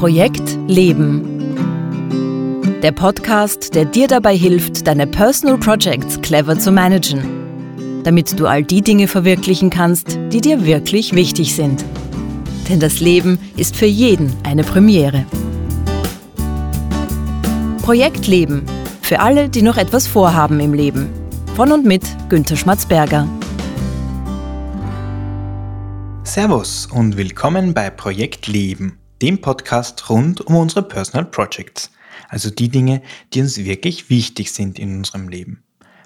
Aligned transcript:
Projekt 0.00 0.56
Leben. 0.66 1.20
Der 2.82 2.90
Podcast, 2.90 3.74
der 3.74 3.84
dir 3.84 4.08
dabei 4.08 4.34
hilft, 4.34 4.86
deine 4.86 5.06
Personal 5.06 5.58
Projects 5.58 6.18
clever 6.22 6.58
zu 6.58 6.72
managen, 6.72 8.02
damit 8.02 8.40
du 8.40 8.46
all 8.46 8.62
die 8.62 8.80
Dinge 8.80 9.08
verwirklichen 9.08 9.68
kannst, 9.68 10.18
die 10.32 10.40
dir 10.40 10.64
wirklich 10.64 11.14
wichtig 11.14 11.54
sind. 11.54 11.84
Denn 12.70 12.80
das 12.80 13.00
Leben 13.00 13.38
ist 13.58 13.76
für 13.76 13.84
jeden 13.84 14.34
eine 14.42 14.64
Premiere. 14.64 15.26
Projekt 17.82 18.26
Leben. 18.26 18.64
Für 19.02 19.20
alle, 19.20 19.50
die 19.50 19.60
noch 19.60 19.76
etwas 19.76 20.06
vorhaben 20.06 20.60
im 20.60 20.72
Leben. 20.72 21.10
Von 21.56 21.72
und 21.72 21.84
mit 21.84 22.04
Günter 22.30 22.56
Schmatzberger. 22.56 23.28
Servus 26.24 26.86
und 26.86 27.18
willkommen 27.18 27.74
bei 27.74 27.90
Projekt 27.90 28.46
Leben, 28.46 28.99
dem 29.22 29.40
Podcast 29.40 30.08
rund 30.08 30.40
um 30.40 30.56
unsere 30.56 30.82
Personal 30.82 31.26
Projects, 31.26 31.90
also 32.28 32.50
die 32.50 32.68
Dinge, 32.68 33.02
die 33.32 33.40
uns 33.40 33.58
wirklich 33.58 34.08
wichtig 34.08 34.52
sind 34.52 34.78
in 34.78 34.96
unserem 34.96 35.28
Leben. 35.28 35.62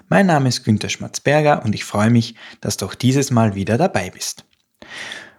Mein 0.09 0.27
Name 0.27 0.49
ist 0.49 0.63
Günter 0.63 0.89
Schmatzberger 0.89 1.63
und 1.65 1.73
ich 1.73 1.83
freue 1.83 2.09
mich, 2.09 2.35
dass 2.61 2.77
du 2.77 2.85
auch 2.85 2.95
dieses 2.95 3.31
Mal 3.31 3.55
wieder 3.55 3.77
dabei 3.77 4.09
bist. 4.09 4.45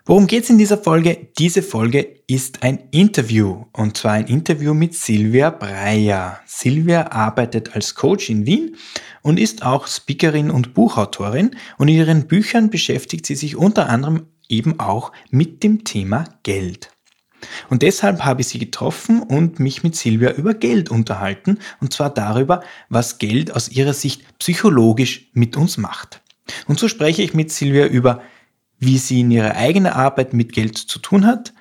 Worum 0.09 0.29
geht 0.29 0.45
es 0.45 0.51
in 0.51 0.59
dieser 0.59 0.79
Folge? 0.79 1.29
Diese 1.37 1.62
Folge 1.62 2.21
ist 2.29 2.62
ein 2.62 2.85
Interview 2.93 3.65
und 3.73 3.97
zwar 3.97 4.13
ein 4.13 4.27
Interview 4.27 4.73
mit 4.73 4.95
Silvia 4.95 5.51
Breyer. 5.51 6.41
Silvia 6.47 7.11
arbeitet 7.11 7.74
als 7.74 7.95
Coach 7.95 8.30
in 8.30 8.47
Wien 8.47 8.77
und 9.23 9.38
ist 9.38 9.65
auch 9.65 9.88
Speakerin 9.88 10.51
und 10.51 10.74
Buchautorin 10.74 11.57
und 11.77 11.88
in 11.88 11.97
ihren 11.97 12.27
Büchern 12.29 12.71
beschäftigt 12.71 13.27
sie 13.27 13.35
sich 13.35 13.57
unter 13.57 13.88
anderem 13.88 14.27
eben 14.49 14.79
auch 14.79 15.11
mit 15.30 15.65
dem 15.65 15.83
Thema 15.85 16.24
Geld. 16.45 16.96
Und 17.69 17.83
deshalb 17.83 18.25
habe 18.25 18.41
ich 18.41 18.49
sie 18.49 18.59
getroffen 18.59 19.23
und 19.23 19.60
mich 19.60 19.83
mit 19.83 19.95
Silvia 19.97 20.33
über 20.33 20.55
Geld 20.55 20.91
unterhalten, 20.91 21.59
und 21.80 21.93
zwar 21.93 22.10
darüber, 22.10 22.63
was 22.88 23.19
Geld 23.19 23.52
aus 23.55 23.69
ihrer 23.69 23.93
Sicht 23.93 24.38
psychologisch 24.38 25.29
mit 25.33 25.57
uns 25.57 25.77
macht. 25.77 26.23
Und 26.66 26.79
so 26.79 26.88
spreche 26.88 27.23
ich 27.23 27.35
mit 27.35 27.51
Silvia 27.51 27.87
über, 27.87 28.23
wie 28.79 28.99
sie 28.99 29.21
in 29.21 29.30
ihrer 29.30 29.57
eigenen 29.57 29.93
Arbeit 29.93 30.33
mit 30.33 30.52
Geld 30.52 30.79
zu 30.79 30.99
tun 30.99 31.27
hat, 31.27 31.52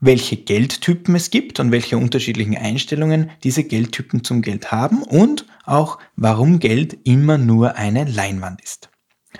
welche 0.00 0.36
Geldtypen 0.36 1.14
es 1.14 1.30
gibt 1.30 1.60
und 1.60 1.72
welche 1.72 1.98
unterschiedlichen 1.98 2.56
Einstellungen 2.56 3.30
diese 3.44 3.64
Geldtypen 3.64 4.24
zum 4.24 4.40
Geld 4.40 4.72
haben 4.72 5.02
und 5.02 5.44
auch 5.64 5.98
warum 6.16 6.58
Geld 6.58 6.96
immer 7.04 7.36
nur 7.36 7.76
eine 7.76 8.04
Leinwand 8.04 8.62
ist. 8.62 8.90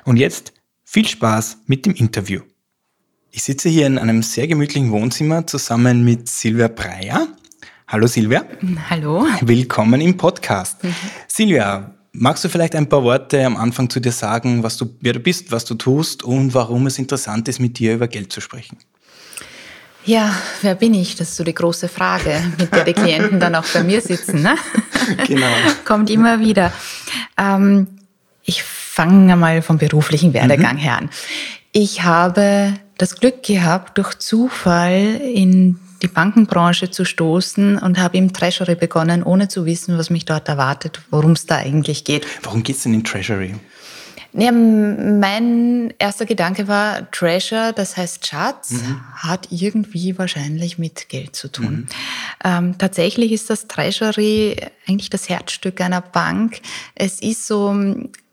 Und 0.05 0.19
jetzt 0.19 0.53
viel 0.85 1.09
Spaß 1.09 1.63
mit 1.67 1.87
dem 1.87 1.95
Interview. 1.95 2.43
Ich 3.33 3.45
sitze 3.45 3.69
hier 3.69 3.87
in 3.87 3.97
einem 3.97 4.25
sehr 4.25 4.49
gemütlichen 4.49 4.91
Wohnzimmer 4.91 5.47
zusammen 5.47 6.05
mit 6.05 6.29
Silvia 6.29 6.67
Breyer. 6.67 7.29
Hallo 7.87 8.09
Silvia. 8.09 8.45
Hallo. 8.91 9.25
Willkommen 9.43 10.01
im 10.01 10.17
Podcast. 10.17 10.83
Mhm. 10.83 10.95
Silvia, 11.29 11.95
magst 12.11 12.43
du 12.43 12.49
vielleicht 12.49 12.75
ein 12.75 12.89
paar 12.89 13.05
Worte 13.05 13.45
am 13.47 13.57
Anfang 13.57 13.89
zu 13.89 14.01
dir 14.01 14.11
sagen, 14.11 14.65
was 14.65 14.77
du, 14.77 14.97
wer 15.01 15.13
du 15.13 15.21
bist, 15.21 15.53
was 15.53 15.65
du 15.65 15.77
tust 15.77 16.25
und 16.25 16.55
warum 16.55 16.89
es 16.89 16.99
interessant 16.99 17.47
ist, 17.47 17.61
mit 17.61 17.79
dir 17.79 17.95
über 17.95 18.09
Geld 18.09 18.33
zu 18.33 18.41
sprechen? 18.41 18.79
Ja, 20.05 20.35
wer 20.63 20.75
bin 20.75 20.95
ich? 20.95 21.15
Das 21.15 21.29
ist 21.29 21.37
so 21.37 21.45
die 21.45 21.55
große 21.55 21.89
Frage, 21.89 22.43
mit 22.59 22.75
der 22.75 22.83
die 22.83 22.95
Klienten 22.95 23.39
dann 23.39 23.55
auch 23.55 23.67
bei 23.73 23.85
mir 23.85 24.01
sitzen. 24.01 24.43
Ne? 24.43 24.57
Genau. 25.27 25.47
Kommt 25.85 26.09
immer 26.11 26.39
wieder. 26.41 26.73
Ähm, 27.37 27.89
ich 28.43 28.63
fange 28.63 29.35
mal 29.35 29.61
vom 29.61 29.79
beruflichen 29.79 30.35
Werdegang 30.35 30.75
mhm. 30.77 30.81
her 30.81 30.99
an. 30.99 31.11
Ich 31.73 32.03
habe 32.03 32.75
das 33.01 33.17
Glück 33.17 33.43
gehabt, 33.43 33.97
durch 33.97 34.19
Zufall 34.19 35.21
in 35.23 35.79
die 36.03 36.09
Bankenbranche 36.09 36.91
zu 36.91 37.05
stoßen 37.05 37.79
und 37.79 37.99
habe 37.99 38.19
im 38.19 38.33
Treasury 38.33 38.75
begonnen, 38.75 39.23
ohne 39.23 39.49
zu 39.49 39.65
wissen, 39.65 39.97
was 39.97 40.11
mich 40.11 40.27
dort 40.27 40.49
erwartet, 40.49 41.01
worum 41.11 41.33
es 41.33 41.47
da 41.47 41.57
eigentlich 41.57 42.05
geht. 42.05 42.27
Warum 42.43 42.63
geht 42.63 42.77
es 42.77 42.83
denn 42.83 42.95
in 42.95 43.05
Treasury? 43.05 43.55
Ja, 44.33 44.53
mein 44.53 45.93
erster 45.99 46.25
Gedanke 46.25 46.69
war, 46.69 47.11
Treasure, 47.11 47.73
das 47.75 47.97
heißt 47.97 48.27
Schatz, 48.27 48.71
mhm. 48.71 49.01
hat 49.15 49.49
irgendwie 49.51 50.17
wahrscheinlich 50.19 50.79
mit 50.79 51.09
Geld 51.09 51.35
zu 51.35 51.49
tun. 51.49 51.73
Mhm. 51.73 51.89
Ähm, 52.45 52.79
tatsächlich 52.79 53.33
ist 53.33 53.51
das 53.51 53.67
Treasury 53.67 54.57
eigentlich 54.87 55.11
das 55.11 55.29
Herzstück 55.29 55.81
einer 55.81 56.01
Bank. 56.01 56.61
Es 56.95 57.21
ist 57.21 57.47
so 57.47 57.75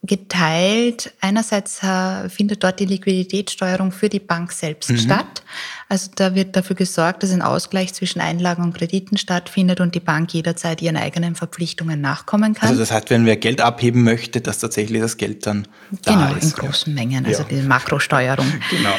geteilt. 0.08 1.14
Einerseits 1.22 1.84
äh, 1.84 2.30
findet 2.30 2.64
dort 2.64 2.80
die 2.80 2.86
Liquiditätssteuerung 2.86 3.92
für 3.92 4.10
die 4.10 4.20
Bank 4.20 4.52
selbst 4.52 4.90
mhm. 4.90 4.98
statt. 4.98 5.44
Also 5.90 6.12
da 6.14 6.36
wird 6.36 6.58
dafür 6.58 6.76
gesorgt, 6.76 7.24
dass 7.24 7.32
ein 7.32 7.42
Ausgleich 7.42 7.94
zwischen 7.94 8.20
Einlagen 8.20 8.62
und 8.62 8.76
Krediten 8.76 9.18
stattfindet 9.18 9.80
und 9.80 9.96
die 9.96 10.02
Bank 10.02 10.34
jederzeit 10.34 10.82
ihren 10.82 10.98
eigenen 10.98 11.36
Verpflichtungen 11.36 12.02
nachkommen 12.02 12.54
kann. 12.54 12.70
Also 12.70 12.82
das 12.82 12.92
heißt, 12.92 13.10
wenn 13.10 13.26
wer 13.26 13.38
Geld 13.38 13.62
abheben 13.62 14.04
möchte, 14.04 14.42
dass 14.42 14.60
tatsächlich 14.60 15.02
das 15.02 15.16
Geld 15.16 15.46
dann 15.48 15.66
da 16.04 16.12
genau, 16.12 16.36
ist. 16.36 16.56
Genau, 16.56 16.64
in 16.64 16.70
großen 16.72 16.94
ja. 16.94 17.02
Mengen, 17.02 17.26
also 17.26 17.44
ja. 17.44 17.48
die 17.50 17.62
Makrosteuerung. 17.62 18.52
genau. 18.70 18.96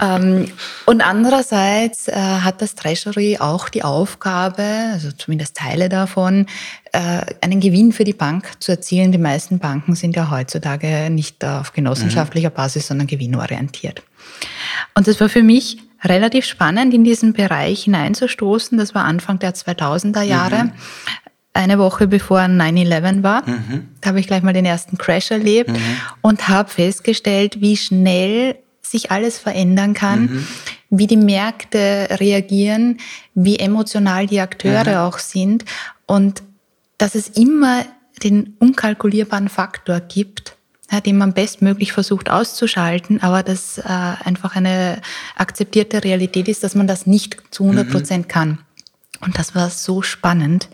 Ähm, 0.00 0.50
und 0.86 1.02
andererseits 1.02 2.08
äh, 2.08 2.14
hat 2.14 2.62
das 2.62 2.74
Treasury 2.74 3.36
auch 3.38 3.68
die 3.68 3.82
Aufgabe, 3.82 4.62
also 4.92 5.12
zumindest 5.12 5.58
Teile 5.58 5.90
davon, 5.90 6.46
äh, 6.92 7.20
einen 7.42 7.60
Gewinn 7.60 7.92
für 7.92 8.04
die 8.04 8.14
Bank 8.14 8.50
zu 8.60 8.72
erzielen. 8.72 9.12
Die 9.12 9.18
meisten 9.18 9.58
Banken 9.58 9.94
sind 9.94 10.16
ja 10.16 10.30
heutzutage 10.30 11.10
nicht 11.10 11.44
auf 11.44 11.74
genossenschaftlicher 11.74 12.48
mhm. 12.48 12.54
Basis, 12.54 12.86
sondern 12.86 13.06
gewinnorientiert. 13.06 14.02
Und 14.94 15.06
das 15.06 15.20
war 15.20 15.28
für 15.28 15.42
mich 15.42 15.76
relativ 16.02 16.44
spannend, 16.44 16.94
in 16.94 17.04
diesen 17.04 17.32
Bereich 17.32 17.84
hineinzustoßen. 17.84 18.78
Das 18.78 18.94
war 18.94 19.04
Anfang 19.04 19.38
der 19.38 19.54
2000er 19.54 20.22
Jahre. 20.22 20.64
Mhm. 20.64 20.72
Eine 21.52 21.78
Woche 21.78 22.06
bevor 22.06 22.38
9-11 22.40 23.22
war, 23.22 23.48
mhm. 23.48 23.88
da 24.00 24.10
habe 24.10 24.20
ich 24.20 24.28
gleich 24.28 24.42
mal 24.42 24.52
den 24.52 24.64
ersten 24.64 24.98
Crash 24.98 25.32
erlebt 25.32 25.70
mhm. 25.70 25.96
und 26.22 26.48
habe 26.48 26.70
festgestellt, 26.70 27.60
wie 27.60 27.76
schnell 27.76 28.56
sich 28.82 29.10
alles 29.10 29.38
verändern 29.38 29.92
kann, 29.94 30.22
mhm. 30.22 30.46
wie 30.90 31.06
die 31.08 31.16
Märkte 31.16 32.08
reagieren, 32.20 32.98
wie 33.34 33.58
emotional 33.58 34.26
die 34.26 34.40
Akteure 34.40 35.02
auch 35.02 35.18
sind 35.18 35.64
und 36.06 36.42
dass 36.98 37.14
es 37.14 37.28
immer 37.28 37.84
den 38.22 38.54
unkalkulierbaren 38.58 39.48
Faktor 39.48 40.00
gibt, 40.00 40.56
ja, 40.90 41.00
den 41.00 41.18
man 41.18 41.32
bestmöglich 41.32 41.92
versucht 41.92 42.30
auszuschalten, 42.30 43.22
aber 43.22 43.42
das 43.42 43.78
äh, 43.78 43.82
einfach 43.84 44.56
eine 44.56 45.00
akzeptierte 45.36 46.02
Realität 46.02 46.48
ist, 46.48 46.64
dass 46.64 46.74
man 46.74 46.86
das 46.86 47.06
nicht 47.06 47.36
zu 47.50 47.64
100 47.64 47.86
mhm. 47.86 47.92
Prozent 47.92 48.26
mhm. 48.26 48.30
kann. 48.30 48.58
Und 49.20 49.38
das 49.38 49.54
war 49.54 49.70
so 49.70 50.02
spannend. 50.02 50.68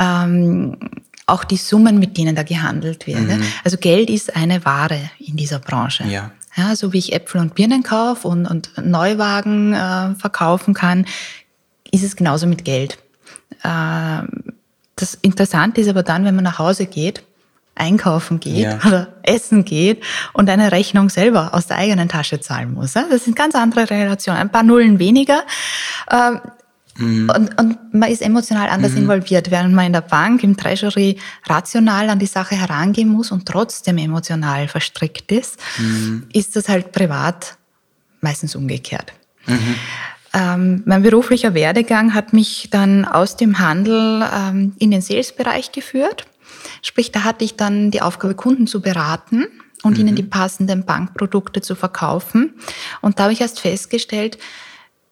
Ähm, 0.00 0.76
auch 1.26 1.44
die 1.44 1.58
Summen, 1.58 1.98
mit 1.98 2.16
denen 2.16 2.34
da 2.34 2.42
gehandelt 2.42 3.06
wird. 3.06 3.20
Mhm. 3.20 3.42
Also 3.62 3.76
Geld 3.76 4.08
ist 4.08 4.34
eine 4.34 4.64
Ware 4.64 5.10
in 5.18 5.36
dieser 5.36 5.58
Branche. 5.58 6.04
Ja. 6.04 6.30
Ja, 6.56 6.74
so 6.74 6.92
wie 6.92 6.98
ich 6.98 7.12
Äpfel 7.12 7.40
und 7.40 7.54
Birnen 7.54 7.84
kaufe 7.84 8.26
und, 8.26 8.46
und 8.46 8.72
Neuwagen 8.82 9.74
äh, 9.74 10.14
verkaufen 10.16 10.74
kann, 10.74 11.06
ist 11.92 12.02
es 12.02 12.16
genauso 12.16 12.48
mit 12.48 12.64
Geld. 12.64 12.98
Äh, 13.62 14.22
das 14.96 15.14
Interessante 15.22 15.80
ist 15.82 15.88
aber 15.88 16.02
dann, 16.02 16.24
wenn 16.24 16.34
man 16.34 16.42
nach 16.42 16.58
Hause 16.58 16.86
geht, 16.86 17.22
einkaufen 17.78 18.40
geht 18.40 18.64
ja. 18.64 18.78
oder 18.86 19.08
essen 19.22 19.64
geht 19.64 20.02
und 20.32 20.48
eine 20.50 20.72
Rechnung 20.72 21.10
selber 21.10 21.54
aus 21.54 21.66
der 21.66 21.78
eigenen 21.78 22.08
Tasche 22.08 22.40
zahlen 22.40 22.74
muss. 22.74 22.92
Das 22.92 23.24
sind 23.24 23.36
ganz 23.36 23.54
andere 23.54 23.88
Relationen, 23.90 24.38
ein 24.38 24.50
paar 24.50 24.62
Nullen 24.62 24.98
weniger. 24.98 25.42
Ähm, 26.10 26.40
Mhm. 26.98 27.30
Und, 27.34 27.58
und 27.58 27.94
man 27.94 28.10
ist 28.10 28.22
emotional 28.22 28.68
anders 28.68 28.92
mhm. 28.92 29.02
involviert, 29.02 29.50
während 29.50 29.74
man 29.74 29.86
in 29.86 29.92
der 29.92 30.00
Bank, 30.00 30.42
im 30.42 30.56
Treasury 30.56 31.16
rational 31.46 32.10
an 32.10 32.18
die 32.18 32.26
Sache 32.26 32.56
herangehen 32.56 33.08
muss 33.08 33.30
und 33.30 33.46
trotzdem 33.46 33.98
emotional 33.98 34.68
verstrickt 34.68 35.30
ist, 35.32 35.58
mhm. 35.78 36.26
ist 36.32 36.56
das 36.56 36.68
halt 36.68 36.92
privat 36.92 37.56
meistens 38.20 38.56
umgekehrt. 38.56 39.12
Mhm. 39.46 39.74
Ähm, 40.34 40.82
mein 40.84 41.02
beruflicher 41.02 41.54
Werdegang 41.54 42.14
hat 42.14 42.32
mich 42.32 42.68
dann 42.70 43.04
aus 43.04 43.36
dem 43.36 43.58
Handel 43.58 44.28
ähm, 44.34 44.74
in 44.78 44.90
den 44.90 45.00
Sales-Bereich 45.00 45.72
geführt. 45.72 46.26
Sprich, 46.82 47.12
da 47.12 47.24
hatte 47.24 47.44
ich 47.44 47.56
dann 47.56 47.90
die 47.90 48.02
Aufgabe, 48.02 48.34
Kunden 48.34 48.66
zu 48.66 48.80
beraten 48.80 49.46
und 49.82 49.98
ihnen 49.98 50.12
mhm. 50.12 50.16
die 50.16 50.22
passenden 50.22 50.84
Bankprodukte 50.84 51.60
zu 51.60 51.74
verkaufen. 51.74 52.54
Und 53.00 53.18
da 53.18 53.24
habe 53.24 53.32
ich 53.32 53.40
erst 53.40 53.60
festgestellt, 53.60 54.38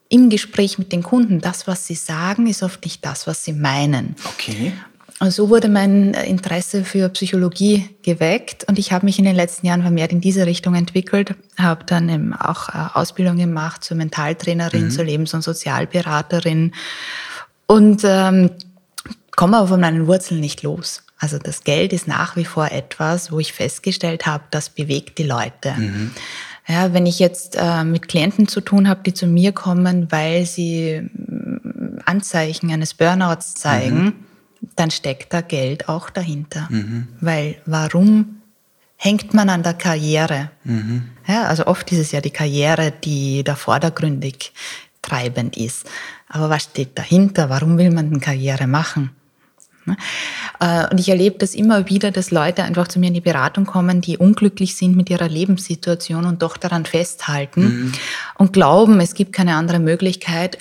im 0.08 0.30
Gespräch 0.30 0.78
mit 0.78 0.92
den 0.92 1.02
Kunden, 1.02 1.40
das, 1.40 1.66
was 1.66 1.86
sie 1.86 1.94
sagen, 1.94 2.46
ist 2.46 2.62
oft 2.62 2.84
nicht 2.84 3.04
das, 3.04 3.26
was 3.26 3.44
sie 3.44 3.52
meinen. 3.52 4.14
Okay. 4.24 4.72
Und 5.18 5.30
so 5.30 5.48
wurde 5.48 5.68
mein 5.68 6.12
Interesse 6.12 6.84
für 6.84 7.08
Psychologie 7.08 7.88
geweckt 8.02 8.64
und 8.68 8.78
ich 8.78 8.92
habe 8.92 9.06
mich 9.06 9.18
in 9.18 9.24
den 9.24 9.34
letzten 9.34 9.66
Jahren 9.66 9.80
vermehrt 9.80 10.12
in 10.12 10.20
diese 10.20 10.44
Richtung 10.44 10.74
entwickelt, 10.74 11.34
habe 11.58 11.84
dann 11.84 12.08
eben 12.10 12.34
auch 12.34 12.68
äh, 12.68 12.88
Ausbildung 12.92 13.38
gemacht 13.38 13.82
zur 13.82 13.96
Mentaltrainerin, 13.96 14.84
mhm. 14.84 14.90
zur 14.90 15.04
Lebens- 15.04 15.32
und 15.32 15.40
Sozialberaterin 15.40 16.72
und 17.66 18.02
ähm, 18.04 18.50
komme 19.34 19.56
aber 19.56 19.68
von 19.68 19.80
meinen 19.80 20.06
Wurzeln 20.06 20.40
nicht 20.40 20.62
los. 20.62 21.02
Also 21.18 21.38
das 21.38 21.64
Geld 21.64 21.92
ist 21.92 22.06
nach 22.06 22.36
wie 22.36 22.44
vor 22.44 22.70
etwas, 22.70 23.32
wo 23.32 23.38
ich 23.38 23.52
festgestellt 23.52 24.26
habe, 24.26 24.44
das 24.50 24.68
bewegt 24.68 25.18
die 25.18 25.22
Leute. 25.24 25.72
Mhm. 25.76 26.10
Ja, 26.68 26.92
wenn 26.92 27.06
ich 27.06 27.18
jetzt 27.18 27.56
äh, 27.56 27.84
mit 27.84 28.08
Klienten 28.08 28.48
zu 28.48 28.60
tun 28.60 28.88
habe, 28.88 29.02
die 29.04 29.14
zu 29.14 29.26
mir 29.26 29.52
kommen, 29.52 30.10
weil 30.10 30.44
sie 30.46 31.00
mm, 31.00 32.00
Anzeichen 32.04 32.70
eines 32.72 32.92
Burnouts 32.94 33.54
zeigen, 33.54 34.02
mhm. 34.02 34.14
dann 34.74 34.90
steckt 34.90 35.32
da 35.32 35.40
Geld 35.40 35.88
auch 35.88 36.10
dahinter. 36.10 36.66
Mhm. 36.70 37.08
Weil 37.20 37.56
warum 37.66 38.42
hängt 38.96 39.32
man 39.32 39.48
an 39.48 39.62
der 39.62 39.74
Karriere? 39.74 40.50
Mhm. 40.64 41.04
Ja, 41.26 41.44
also 41.44 41.66
oft 41.66 41.90
ist 41.92 41.98
es 41.98 42.12
ja 42.12 42.20
die 42.20 42.30
Karriere, 42.30 42.92
die 42.92 43.44
da 43.44 43.54
vordergründig 43.54 44.52
treibend 45.02 45.56
ist. 45.56 45.88
Aber 46.28 46.50
was 46.50 46.64
steht 46.64 46.98
dahinter? 46.98 47.48
Warum 47.48 47.78
will 47.78 47.92
man 47.92 48.06
eine 48.06 48.20
Karriere 48.20 48.66
machen? 48.66 49.10
Ne? 49.86 49.96
Äh, 50.60 50.88
und 50.90 51.00
ich 51.00 51.08
erlebe 51.08 51.38
das 51.38 51.54
immer 51.54 51.88
wieder, 51.88 52.10
dass 52.10 52.30
Leute 52.30 52.62
einfach 52.64 52.88
zu 52.88 52.98
mir 52.98 53.08
in 53.08 53.14
die 53.14 53.20
Beratung 53.20 53.66
kommen, 53.66 54.00
die 54.00 54.18
unglücklich 54.18 54.76
sind 54.76 54.96
mit 54.96 55.10
ihrer 55.10 55.28
Lebenssituation 55.28 56.26
und 56.26 56.42
doch 56.42 56.56
daran 56.56 56.84
festhalten 56.84 57.62
mhm. 57.62 57.92
und 58.36 58.52
glauben, 58.52 59.00
es 59.00 59.14
gibt 59.14 59.32
keine 59.32 59.54
andere 59.56 59.78
Möglichkeit 59.78 60.58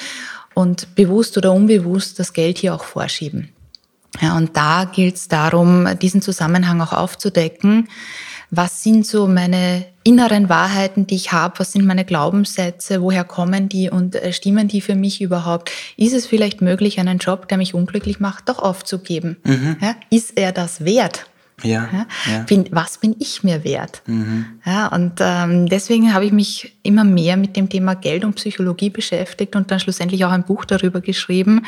und 0.54 0.96
bewusst 0.96 1.38
oder 1.38 1.52
unbewusst 1.52 2.20
das 2.20 2.34
Geld 2.34 2.58
hier 2.58 2.74
auch 2.74 2.84
vorschieben. 2.84 3.50
Ja, 4.22 4.38
und 4.38 4.56
da 4.56 4.86
gilt 4.86 5.16
es 5.16 5.28
darum, 5.28 5.88
diesen 6.02 6.22
Zusammenhang 6.22 6.80
auch 6.82 6.94
aufzudecken. 6.94 7.90
Was 8.50 8.82
sind 8.82 9.06
so 9.06 9.28
meine 9.28 9.86
inneren 10.06 10.48
Wahrheiten, 10.50 11.08
die 11.08 11.16
ich 11.16 11.34
habe? 11.34 11.60
Was 11.60 11.74
sind 11.74 11.86
meine 11.86 12.06
Glaubenssätze? 12.06 13.02
Woher 13.02 13.26
kommen 13.26 13.68
die 13.68 13.90
und 13.90 14.16
äh, 14.16 14.32
stimmen 14.32 14.70
die 14.70 14.80
für 14.80 14.96
mich 14.96 15.20
überhaupt? 15.20 15.72
Ist 15.98 16.14
es 16.14 16.26
vielleicht 16.28 16.62
möglich, 16.62 17.00
einen 17.00 17.18
Job, 17.18 17.50
der 17.50 17.58
mich 17.58 17.74
unglücklich 17.74 18.20
macht, 18.20 18.48
doch 18.48 18.60
aufzugeben? 18.60 19.38
Mhm. 19.44 19.78
Ja, 19.82 19.96
ist 20.10 20.38
er 20.38 20.52
das 20.52 20.86
wert? 20.86 21.26
Ja, 21.64 21.88
ja. 22.30 22.40
Bin, 22.48 22.66
was 22.72 22.98
bin 22.98 23.16
ich 23.20 23.44
mir 23.44 23.64
wert? 23.64 24.02
Mhm. 24.08 24.46
Ja, 24.66 24.88
und 24.88 25.14
ähm, 25.20 25.68
deswegen 25.68 26.14
habe 26.14 26.26
ich 26.26 26.34
mich 26.34 26.76
immer 26.84 27.06
mehr 27.06 27.38
mit 27.38 27.56
dem 27.56 27.70
Thema 27.70 27.96
Geld 27.96 28.26
und 28.26 28.36
Psychologie 28.36 28.90
beschäftigt 28.90 29.56
und 29.56 29.72
dann 29.72 29.80
schlussendlich 29.80 30.26
auch 30.26 30.32
ein 30.32 30.44
Buch 30.44 30.66
darüber 30.66 31.00
geschrieben, 31.00 31.66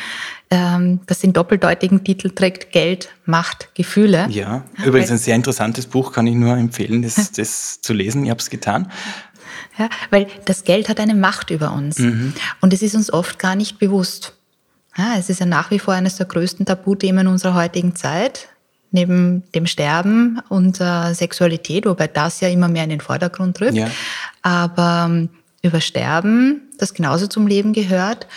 ähm, 0.52 1.00
das 1.06 1.20
den 1.20 1.32
doppeldeutigen 1.32 2.04
Titel 2.04 2.32
trägt, 2.32 2.72
Geld, 2.72 3.10
Macht, 3.26 3.70
Gefühle. 3.76 4.28
Ja, 4.30 4.66
übrigens 4.86 5.10
ein 5.12 5.18
sehr 5.18 5.36
interessantes 5.36 5.86
Buch, 5.86 6.12
kann 6.12 6.28
ich 6.28 6.36
nur 6.36 6.58
empfehlen, 6.58 7.02
das, 7.02 7.32
das 7.36 7.80
zu 7.82 7.94
lesen. 7.94 8.26
Ich 8.26 8.30
habe 8.30 8.42
es 8.42 8.50
getan. 8.50 8.92
Ja, 9.78 9.90
weil 10.10 10.28
das 10.46 10.66
Geld 10.66 10.90
hat 10.90 11.00
eine 11.00 11.16
Macht 11.16 11.50
über 11.50 11.72
uns 11.72 12.00
mhm. 12.00 12.34
und 12.60 12.74
es 12.74 12.82
ist 12.82 12.96
uns 12.96 13.12
oft 13.12 13.40
gar 13.40 13.56
nicht 13.56 13.80
bewusst. 13.80 14.34
Ja, 14.98 15.16
es 15.18 15.30
ist 15.30 15.40
ja 15.40 15.46
nach 15.46 15.72
wie 15.72 15.80
vor 15.80 15.94
eines 15.94 16.18
der 16.18 16.26
größten 16.26 16.66
Tabuthemen 16.66 17.28
unserer 17.28 17.54
heutigen 17.54 17.96
Zeit 17.96 18.50
neben 18.92 19.44
dem 19.54 19.68
Sterben 19.68 20.42
und 20.50 20.80
äh, 20.80 21.14
Sexualität, 21.14 21.86
wobei 21.86 22.08
das 22.08 22.42
ja 22.42 22.48
immer 22.50 22.68
mehr 22.68 22.84
in 22.84 22.90
den 22.90 23.02
Vordergrund 23.02 23.60
rückt. 23.62 23.74
Ja. 23.74 23.90
Aber 24.42 25.08
ähm, 25.10 25.30
über 25.62 25.82
Sterben, 25.82 26.62
das 26.78 26.94
genauso 26.94 27.28
zum 27.28 27.48
Leben 27.48 27.74
gehört 27.74 28.28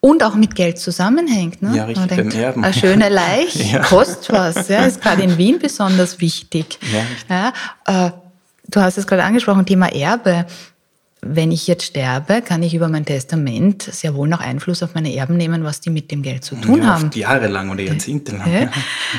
und 0.00 0.22
auch 0.22 0.34
mit 0.34 0.54
Geld 0.54 0.78
zusammenhängt. 0.78 1.62
Ne? 1.62 1.76
Ja, 1.76 1.84
richtig, 1.84 2.06
denkt, 2.08 2.34
beim 2.34 2.42
Erben. 2.42 2.64
Eine 2.64 2.74
schöne 2.74 3.08
Leiche 3.08 3.62
ja. 3.72 3.82
kostet 3.82 4.32
was, 4.32 4.68
ja, 4.68 4.84
ist 4.84 5.00
gerade 5.00 5.22
in 5.22 5.38
Wien 5.38 5.58
besonders 5.58 6.20
wichtig. 6.20 6.78
Ja, 7.28 7.52
ja 7.86 8.06
äh, 8.06 8.10
du 8.68 8.80
hast 8.80 8.98
es 8.98 9.06
gerade 9.06 9.24
angesprochen, 9.24 9.64
Thema 9.64 9.86
Erbe 9.92 10.46
wenn 11.26 11.52
ich 11.52 11.66
jetzt 11.66 11.84
sterbe, 11.84 12.42
kann 12.42 12.62
ich 12.62 12.74
über 12.74 12.88
mein 12.88 13.04
Testament 13.04 13.82
sehr 13.82 14.14
wohl 14.14 14.28
noch 14.28 14.40
Einfluss 14.40 14.82
auf 14.82 14.94
meine 14.94 15.14
Erben 15.14 15.36
nehmen, 15.36 15.64
was 15.64 15.80
die 15.80 15.90
mit 15.90 16.10
dem 16.10 16.22
Geld 16.22 16.44
zu 16.44 16.56
tun 16.56 16.82
ja, 16.82 16.86
haben. 16.86 17.10
Jahrelang 17.14 17.70
oder 17.70 17.82
jahrzehntelang. 17.82 18.52
Ja. 18.52 18.70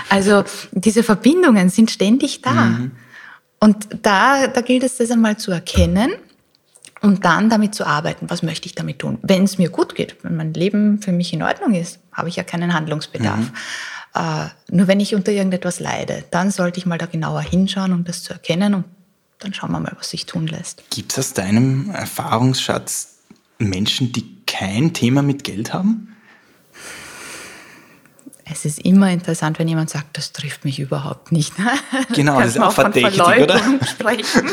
Also 0.09 0.43
diese 0.71 1.03
Verbindungen 1.03 1.69
sind 1.69 1.91
ständig 1.91 2.41
da. 2.41 2.51
Mhm. 2.51 2.91
Und 3.59 3.87
da, 4.03 4.47
da 4.47 4.61
gilt 4.61 4.83
es, 4.83 4.97
das 4.97 5.11
einmal 5.11 5.37
zu 5.37 5.51
erkennen 5.51 6.11
und 7.01 7.25
dann 7.25 7.49
damit 7.49 7.73
zu 7.73 7.85
arbeiten. 7.85 8.29
Was 8.29 8.43
möchte 8.43 8.67
ich 8.67 8.75
damit 8.75 8.99
tun? 8.99 9.17
Wenn 9.21 9.43
es 9.43 9.57
mir 9.57 9.69
gut 9.69 9.95
geht, 9.95 10.17
wenn 10.23 10.35
mein 10.35 10.53
Leben 10.53 11.01
für 11.01 11.11
mich 11.11 11.33
in 11.33 11.41
Ordnung 11.41 11.73
ist, 11.73 11.99
habe 12.11 12.29
ich 12.29 12.35
ja 12.35 12.43
keinen 12.43 12.73
Handlungsbedarf. 12.73 13.39
Mhm. 13.39 13.51
Uh, 14.17 14.47
nur 14.71 14.87
wenn 14.87 15.01
ich 15.01 15.13
unter 15.13 15.33
irgendetwas 15.33 15.81
leide, 15.81 16.23
dann 16.31 16.49
sollte 16.49 16.79
ich 16.79 16.85
mal 16.85 16.97
da 16.97 17.05
genauer 17.05 17.41
hinschauen, 17.41 17.91
um 17.91 18.05
das 18.05 18.23
zu 18.23 18.31
erkennen 18.31 18.73
und 18.73 18.85
dann 19.39 19.53
schauen 19.53 19.71
wir 19.71 19.79
mal, 19.79 19.93
was 19.97 20.09
sich 20.09 20.25
tun 20.25 20.47
lässt. 20.47 20.83
Gibt 20.89 21.11
es 21.11 21.19
aus 21.19 21.33
deinem 21.33 21.89
Erfahrungsschatz 21.91 23.15
Menschen, 23.57 24.11
die 24.11 24.43
kein 24.45 24.93
Thema 24.93 25.21
mit 25.21 25.43
Geld 25.43 25.73
haben? 25.73 26.15
Es 28.47 28.63
ist 28.63 28.79
immer 28.79 29.09
interessant, 29.11 29.57
wenn 29.57 29.67
jemand 29.67 29.89
sagt, 29.89 30.17
das 30.17 30.31
trifft 30.31 30.65
mich 30.65 30.79
überhaupt 30.79 31.31
nicht. 31.31 31.53
Genau, 32.13 32.39
das 32.39 32.49
ist 32.49 32.61
auch 32.61 32.71
verdächtig, 32.71 33.21
oder? 33.21 33.59
Sprechen. 33.87 34.49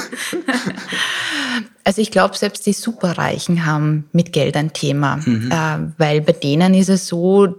also 1.85 2.01
ich 2.01 2.11
glaube, 2.11 2.37
selbst 2.37 2.65
die 2.67 2.73
Superreichen 2.73 3.67
haben 3.67 4.09
mit 4.13 4.33
Geld 4.33 4.57
ein 4.57 4.73
Thema, 4.73 5.17
mhm. 5.17 5.51
äh, 5.51 5.79
weil 5.99 6.21
bei 6.23 6.33
denen 6.33 6.75
ist 6.75 6.89
es 6.89 7.07
so, 7.07 7.59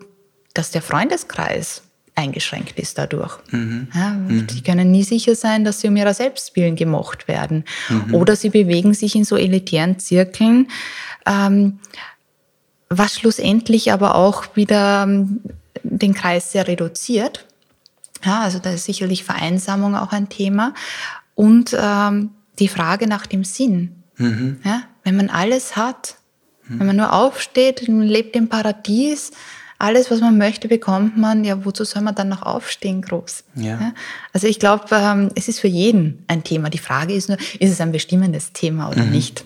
dass 0.53 0.71
der 0.71 0.81
Freundeskreis 0.81 1.82
eingeschränkt 2.15 2.79
ist 2.79 2.97
dadurch. 2.97 3.37
Mhm. 3.51 3.87
Ja, 3.93 4.11
mhm. 4.11 4.47
Die 4.47 4.61
können 4.61 4.91
nie 4.91 5.03
sicher 5.03 5.35
sein, 5.35 5.63
dass 5.63 5.81
sie 5.81 5.87
um 5.87 5.95
ihrer 5.95 6.13
selbst 6.13 6.55
willen 6.55 6.75
gemocht 6.75 7.27
werden. 7.27 7.65
Mhm. 7.89 8.13
Oder 8.13 8.35
sie 8.35 8.49
bewegen 8.49 8.93
sich 8.93 9.15
in 9.15 9.23
so 9.23 9.35
elitären 9.35 9.99
Zirkeln, 9.99 10.67
ähm, 11.25 11.79
was 12.89 13.15
schlussendlich 13.15 13.91
aber 13.91 14.15
auch 14.15 14.55
wieder 14.55 15.03
ähm, 15.03 15.41
den 15.83 16.13
Kreis 16.13 16.51
sehr 16.51 16.67
reduziert. 16.67 17.45
Ja, 18.23 18.41
also 18.41 18.59
da 18.59 18.71
ist 18.71 18.85
sicherlich 18.85 19.23
Vereinsamung 19.23 19.95
auch 19.95 20.11
ein 20.11 20.29
Thema. 20.29 20.73
Und 21.35 21.75
ähm, 21.77 22.29
die 22.59 22.67
Frage 22.67 23.07
nach 23.07 23.25
dem 23.25 23.43
Sinn. 23.43 24.03
Mhm. 24.17 24.59
Ja, 24.63 24.83
wenn 25.03 25.15
man 25.15 25.29
alles 25.29 25.75
hat, 25.75 26.17
wenn 26.67 26.87
man 26.87 26.95
nur 26.95 27.11
aufsteht, 27.11 27.89
und 27.89 28.03
lebt 28.03 28.35
im 28.35 28.47
Paradies, 28.47 29.31
alles, 29.83 30.09
was 30.09 30.21
man 30.21 30.37
möchte, 30.37 30.67
bekommt 30.67 31.17
man. 31.17 31.43
Ja, 31.43 31.65
wozu 31.65 31.83
soll 31.83 32.01
man 32.01 32.15
dann 32.15 32.29
noch 32.29 32.41
aufstehen 32.41 33.01
groß? 33.01 33.43
Ja. 33.55 33.63
ja? 33.63 33.93
Also 34.31 34.47
ich 34.47 34.57
glaube, 34.59 34.85
ähm, 34.91 35.29
es 35.35 35.49
ist 35.49 35.59
für 35.59 35.67
jeden 35.67 36.23
ein 36.27 36.43
Thema. 36.43 36.69
Die 36.69 36.77
Frage 36.77 37.13
ist 37.13 37.27
nur, 37.27 37.37
ist 37.59 37.71
es 37.71 37.81
ein 37.81 37.91
bestimmendes 37.91 38.53
Thema 38.53 38.89
oder 38.89 39.03
mhm. 39.03 39.11
nicht? 39.11 39.45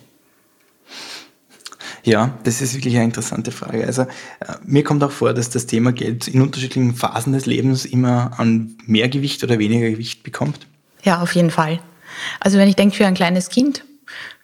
Ja, 2.03 2.37
das 2.43 2.61
ist 2.61 2.75
wirklich 2.75 2.95
eine 2.95 3.05
interessante 3.05 3.51
Frage. 3.51 3.85
Also 3.85 4.03
äh, 4.03 4.05
mir 4.63 4.83
kommt 4.83 5.03
auch 5.03 5.11
vor, 5.11 5.33
dass 5.33 5.49
das 5.49 5.65
Thema 5.65 5.91
Geld 5.91 6.27
in 6.27 6.41
unterschiedlichen 6.41 6.95
Phasen 6.95 7.33
des 7.33 7.47
Lebens 7.47 7.85
immer 7.85 8.31
an 8.37 8.77
mehr 8.85 9.09
Gewicht 9.09 9.43
oder 9.43 9.57
weniger 9.57 9.89
Gewicht 9.89 10.23
bekommt. 10.23 10.67
Ja, 11.03 11.21
auf 11.21 11.33
jeden 11.33 11.51
Fall. 11.51 11.79
Also 12.39 12.57
wenn 12.59 12.69
ich 12.69 12.75
denke, 12.75 12.95
für 12.95 13.07
ein 13.07 13.15
kleines 13.15 13.49
Kind 13.49 13.83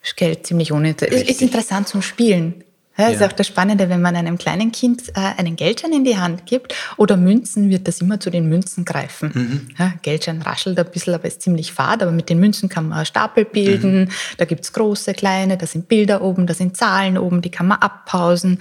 ist 0.01 0.17
Geld 0.17 0.45
ziemlich 0.45 0.71
uninteressant. 0.71 1.23
Es 1.23 1.29
ist 1.29 1.41
interessant 1.41 1.87
zum 1.87 2.01
Spielen. 2.01 2.63
Ja, 2.95 3.09
das 3.09 3.19
ja. 3.19 3.25
ist 3.25 3.31
auch 3.31 3.35
das 3.35 3.47
Spannende, 3.47 3.89
wenn 3.89 4.01
man 4.01 4.15
einem 4.15 4.37
kleinen 4.37 4.71
Kind 4.71 5.09
äh, 5.15 5.39
einen 5.39 5.55
Geldschein 5.55 5.93
in 5.93 6.03
die 6.03 6.17
Hand 6.17 6.45
gibt 6.45 6.75
oder 6.97 7.17
Münzen, 7.17 7.71
wird 7.71 7.87
das 7.87 8.01
immer 8.01 8.19
zu 8.19 8.29
den 8.29 8.47
Münzen 8.47 8.85
greifen. 8.85 9.31
Mhm. 9.33 9.67
Ja, 9.79 9.93
Geldschein 10.03 10.43
raschelt 10.43 10.77
ein 10.77 10.85
bisschen, 10.91 11.15
aber 11.15 11.25
ist 11.25 11.41
ziemlich 11.41 11.73
fad, 11.73 12.03
aber 12.03 12.11
mit 12.11 12.29
den 12.29 12.39
Münzen 12.39 12.69
kann 12.69 12.89
man 12.89 13.03
Stapel 13.05 13.45
bilden. 13.45 14.01
Mhm. 14.01 14.09
Da 14.37 14.45
gibt's 14.45 14.73
große, 14.73 15.15
kleine, 15.15 15.57
da 15.57 15.65
sind 15.65 15.87
Bilder 15.87 16.21
oben, 16.21 16.45
da 16.45 16.53
sind 16.53 16.77
Zahlen 16.77 17.17
oben, 17.17 17.41
die 17.41 17.49
kann 17.49 17.65
man 17.65 17.79
abpausen. 17.79 18.59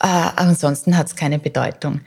Äh, 0.00 0.06
ansonsten 0.08 0.96
hat's 0.98 1.14
keine 1.14 1.38
Bedeutung. 1.38 2.00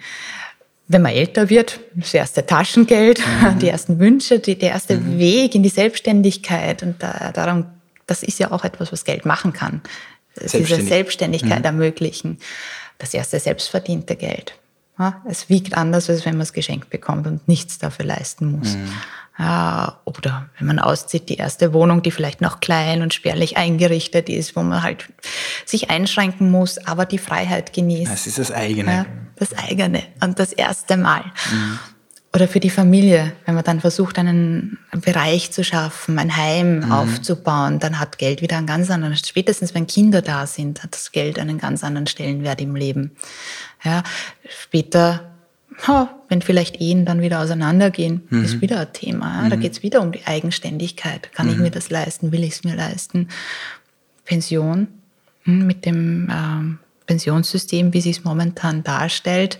Wenn 0.89 1.03
man 1.03 1.13
älter 1.13 1.50
wird, 1.50 1.80
das 1.96 2.13
erste 2.13 2.46
Taschengeld, 2.46 3.20
mhm. 3.20 3.60
die 3.60 3.70
ersten 3.70 3.98
Wünsche, 3.98 4.39
die, 4.39 4.58
der 4.58 4.72
erste 4.72 4.98
mhm. 4.98 5.20
Weg 5.20 5.56
in 5.56 5.63
die 5.63 5.70
Selbstständigkeit 5.70 6.84
und 6.84 7.01
da, 7.01 7.32
darum, 7.32 7.68
das 8.08 8.24
ist 8.24 8.39
ja 8.39 8.51
auch 8.51 8.65
etwas, 8.65 8.92
was 8.92 9.06
Geld 9.06 9.25
machen 9.25 9.53
kann 9.53 9.82
diese 10.42 10.82
Selbstständigkeit 10.82 11.60
mhm. 11.60 11.66
ermöglichen. 11.66 12.38
Das 12.98 13.13
erste 13.13 13.40
selbstverdiente 13.40 14.16
Geld. 14.16 14.56
Ja, 15.00 15.22
es 15.28 15.50
wiegt 15.50 15.75
anders, 15.75 16.10
als 16.10 16.25
wenn 16.25 16.36
man 16.36 16.44
es 16.44 16.54
geschenkt 16.54 16.90
bekommt 16.90 17.25
und 17.25 17.48
nichts 17.48 17.80
dafür 17.80 18.06
leisten 18.06 18.52
muss. 18.52 18.75
Mhm. 18.75 18.90
Ja, 19.40 20.00
oder 20.06 20.50
wenn 20.60 20.68
man 20.68 20.78
auszieht, 20.78 21.28
die 21.30 21.38
erste 21.38 21.74
Wohnung, 21.74 22.04
die 22.04 22.12
vielleicht 22.12 22.42
noch 22.42 22.60
klein 22.60 23.02
und 23.02 23.16
spärlich 23.16 23.58
eingerichtet 23.58 24.30
ist, 24.30 24.56
wo 24.56 24.62
man 24.62 24.84
halt 24.84 25.10
sich 25.66 25.90
einschränken 25.90 26.52
muss, 26.52 26.78
aber 26.78 27.06
die 27.06 27.18
Freiheit 27.18 27.74
genießt. 27.74 28.12
Das 28.12 28.28
ist 28.28 28.38
das 28.38 28.52
eigene. 28.52 28.92
Ja, 28.92 29.06
das 29.36 29.58
eigene 29.58 30.04
und 30.22 30.38
das 30.38 30.54
erste 30.54 30.98
Mal. 30.98 31.24
Mhm. 31.52 31.80
Oder 32.36 32.48
für 32.48 32.60
die 32.60 32.72
Familie, 32.72 33.34
wenn 33.46 33.54
man 33.54 33.63
dann 33.63 33.80
versucht, 33.80 34.18
einen 34.18 34.80
Bereich 34.92 35.52
zu 35.52 35.63
schaffen, 35.63 36.18
ein 36.18 36.36
Heim 36.36 36.80
mhm. 36.80 36.92
aufzubauen, 36.92 37.78
dann 37.78 38.00
hat 38.00 38.18
Geld 38.18 38.42
wieder 38.42 38.58
einen 38.58 38.66
ganz 38.66 38.90
anderen, 38.90 39.16
spätestens 39.16 39.75
wenn 39.75 39.86
Kinder 39.86 40.24
da 40.24 40.48
sind, 40.48 40.82
hat 40.82 40.96
das 40.96 41.12
Geld 41.12 41.38
einen 41.38 41.60
ganz 41.60 41.84
anderen 41.84 42.08
Stellenwert 42.08 42.60
im 42.60 42.75
Leben. 42.75 43.12
Ja, 43.84 44.02
später, 44.50 45.32
wenn 46.28 46.42
vielleicht 46.42 46.82
Ehen 46.82 47.06
dann 47.06 47.22
wieder 47.22 47.40
auseinandergehen, 47.40 48.24
mhm. 48.30 48.44
ist 48.44 48.62
wieder 48.62 48.80
ein 48.80 48.94
Thema. 48.94 49.44
Ja? 49.44 49.50
Da 49.50 49.56
mhm. 49.56 49.62
geht 49.62 49.74
es 49.74 49.84
wieder 49.84 50.02
um 50.02 50.12
die 50.12 50.25
Eigenständigkeit. 50.25 51.32
Kann 51.34 51.50
ich 51.50 51.58
mhm. 51.58 51.63
mir 51.63 51.72
das 51.72 51.92
leisten? 51.92 52.32
Will 52.32 52.44
ich 52.44 52.54
es 52.54 52.63
mir 52.63 52.75
leisten? 52.75 53.28
Pension 54.25 54.88
hm, 55.44 55.68
mit 55.68 55.86
dem 55.86 56.30
äh, 56.30 56.78
Pensionssystem, 57.06 57.94
wie 57.94 58.02
sich 58.02 58.18
es 58.18 58.24
momentan 58.24 58.84
darstellt, 58.84 59.60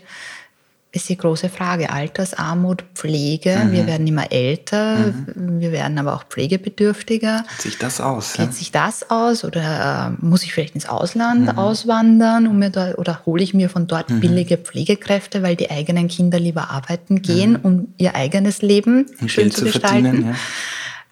ist 0.94 1.10
die 1.10 1.18
große 1.18 1.50
Frage. 1.50 1.90
Altersarmut, 1.90 2.86
Pflege. 2.94 3.64
Mhm. 3.66 3.72
Wir 3.72 3.88
werden 3.88 4.06
immer 4.06 4.32
älter, 4.32 5.12
mhm. 5.36 5.60
wir 5.60 5.72
werden 5.72 5.98
aber 5.98 6.14
auch 6.14 6.24
pflegebedürftiger. 6.26 7.44
Geht 7.50 7.62
sich 7.62 7.78
das 7.80 8.00
aus? 8.00 8.34
Geht 8.34 8.46
ja? 8.46 8.52
sich 8.52 8.72
das 8.72 9.10
aus? 9.10 9.44
Oder 9.44 10.14
äh, 10.22 10.26
muss 10.26 10.44
ich 10.44 10.54
vielleicht 10.54 10.76
ins 10.76 10.88
Ausland 10.88 11.52
mhm. 11.52 11.58
auswandern 11.58 12.46
um 12.46 12.60
mir 12.60 12.70
da, 12.70 12.94
oder 12.94 13.26
hole 13.26 13.44
ich 13.44 13.56
mir 13.56 13.70
von 13.70 13.88
dort 13.88 14.12
mhm. 14.12 14.20
billige 14.20 14.58
Pflegekräfte, 14.58 15.42
weil 15.42 15.56
die 15.56 15.72
eigenen 15.72 16.10
Kinder 16.10 16.40
lieber 16.40 16.70
arbeiten 16.70 17.24
gehen, 17.24 17.54
mhm. 17.54 17.60
um 17.64 17.94
ihr 17.98 18.16
eigenes 18.16 18.62
Leben 18.62 19.08
um 19.20 19.28
schön 19.28 19.50
zu, 19.50 19.62
zu 19.62 19.66
gestalten? 19.66 20.36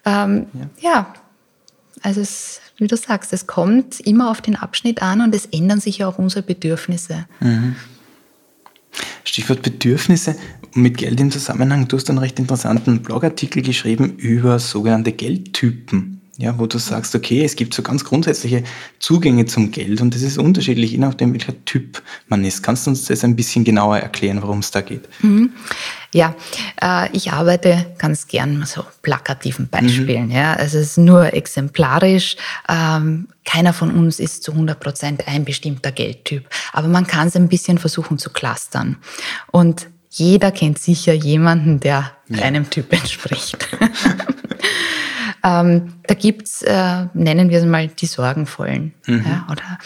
Ja. 0.04 0.24
Ähm, 0.24 0.46
ja. 0.80 0.92
ja, 0.92 1.14
also 2.02 2.20
es, 2.20 2.60
wie 2.76 2.86
du 2.86 2.96
sagst, 2.96 3.32
es 3.32 3.48
kommt 3.48 3.98
immer 3.98 4.30
auf 4.30 4.40
den 4.40 4.54
Abschnitt 4.54 5.02
an 5.02 5.22
und 5.22 5.34
es 5.34 5.46
ändern 5.46 5.80
sich 5.80 5.98
ja 5.98 6.08
auch 6.08 6.18
unsere 6.18 6.42
Bedürfnisse. 6.42 7.26
Stichwort 9.24 9.62
Bedürfnisse 9.62 10.36
mit 10.74 10.98
Geld 10.98 11.20
im 11.20 11.30
Zusammenhang. 11.30 11.88
Du 11.88 11.96
hast 11.96 12.08
einen 12.08 12.18
recht 12.18 12.38
interessanten 12.38 13.02
Blogartikel 13.02 13.62
geschrieben 13.62 14.16
über 14.16 14.58
sogenannte 14.58 15.12
Geldtypen. 15.12 16.21
Ja, 16.38 16.58
wo 16.58 16.66
du 16.66 16.78
sagst, 16.78 17.14
okay, 17.14 17.44
es 17.44 17.56
gibt 17.56 17.74
so 17.74 17.82
ganz 17.82 18.04
grundsätzliche 18.04 18.64
Zugänge 18.98 19.44
zum 19.44 19.70
Geld 19.70 20.00
und 20.00 20.14
das 20.14 20.22
ist 20.22 20.38
unterschiedlich, 20.38 20.92
je 20.92 20.98
nachdem, 20.98 21.34
welcher 21.34 21.62
Typ 21.66 22.02
man 22.28 22.42
ist. 22.42 22.62
Kannst 22.62 22.86
du 22.86 22.90
uns 22.90 23.04
das 23.04 23.22
ein 23.22 23.36
bisschen 23.36 23.64
genauer 23.64 23.98
erklären, 23.98 24.40
worum 24.40 24.60
es 24.60 24.70
da 24.70 24.80
geht? 24.80 25.06
Mhm. 25.22 25.50
Ja, 26.14 26.34
äh, 26.80 27.14
ich 27.14 27.32
arbeite 27.32 27.94
ganz 27.98 28.28
gern 28.28 28.58
mit 28.58 28.68
so 28.68 28.82
plakativen 29.02 29.68
Beispielen. 29.68 30.26
Mhm. 30.26 30.32
Ja, 30.32 30.54
also 30.54 30.78
es 30.78 30.92
ist 30.92 30.98
nur 30.98 31.34
exemplarisch. 31.34 32.36
Ähm, 32.66 33.28
keiner 33.44 33.74
von 33.74 33.90
uns 33.90 34.18
ist 34.18 34.42
zu 34.42 34.52
100 34.52 34.80
Prozent 34.80 35.28
ein 35.28 35.44
bestimmter 35.44 35.92
Geldtyp, 35.92 36.48
aber 36.72 36.88
man 36.88 37.06
kann 37.06 37.28
es 37.28 37.36
ein 37.36 37.48
bisschen 37.48 37.76
versuchen 37.76 38.18
zu 38.18 38.30
clustern. 38.30 38.96
Und 39.50 39.88
jeder 40.08 40.50
kennt 40.50 40.78
sicher 40.78 41.12
jemanden, 41.12 41.80
der 41.80 42.12
ja. 42.28 42.42
einem 42.42 42.68
Typ 42.70 42.92
entspricht. 42.92 43.68
ähm, 45.44 45.94
da 46.06 46.14
gibt's, 46.14 46.62
äh, 46.62 47.06
nennen 47.14 47.50
wir 47.50 47.58
es 47.58 47.64
mal, 47.64 47.88
die 47.88 48.06
Sorgenvollen. 48.06 48.94
Mhm. 49.06 49.24
Ja, 49.26 49.46
oder 49.50 49.78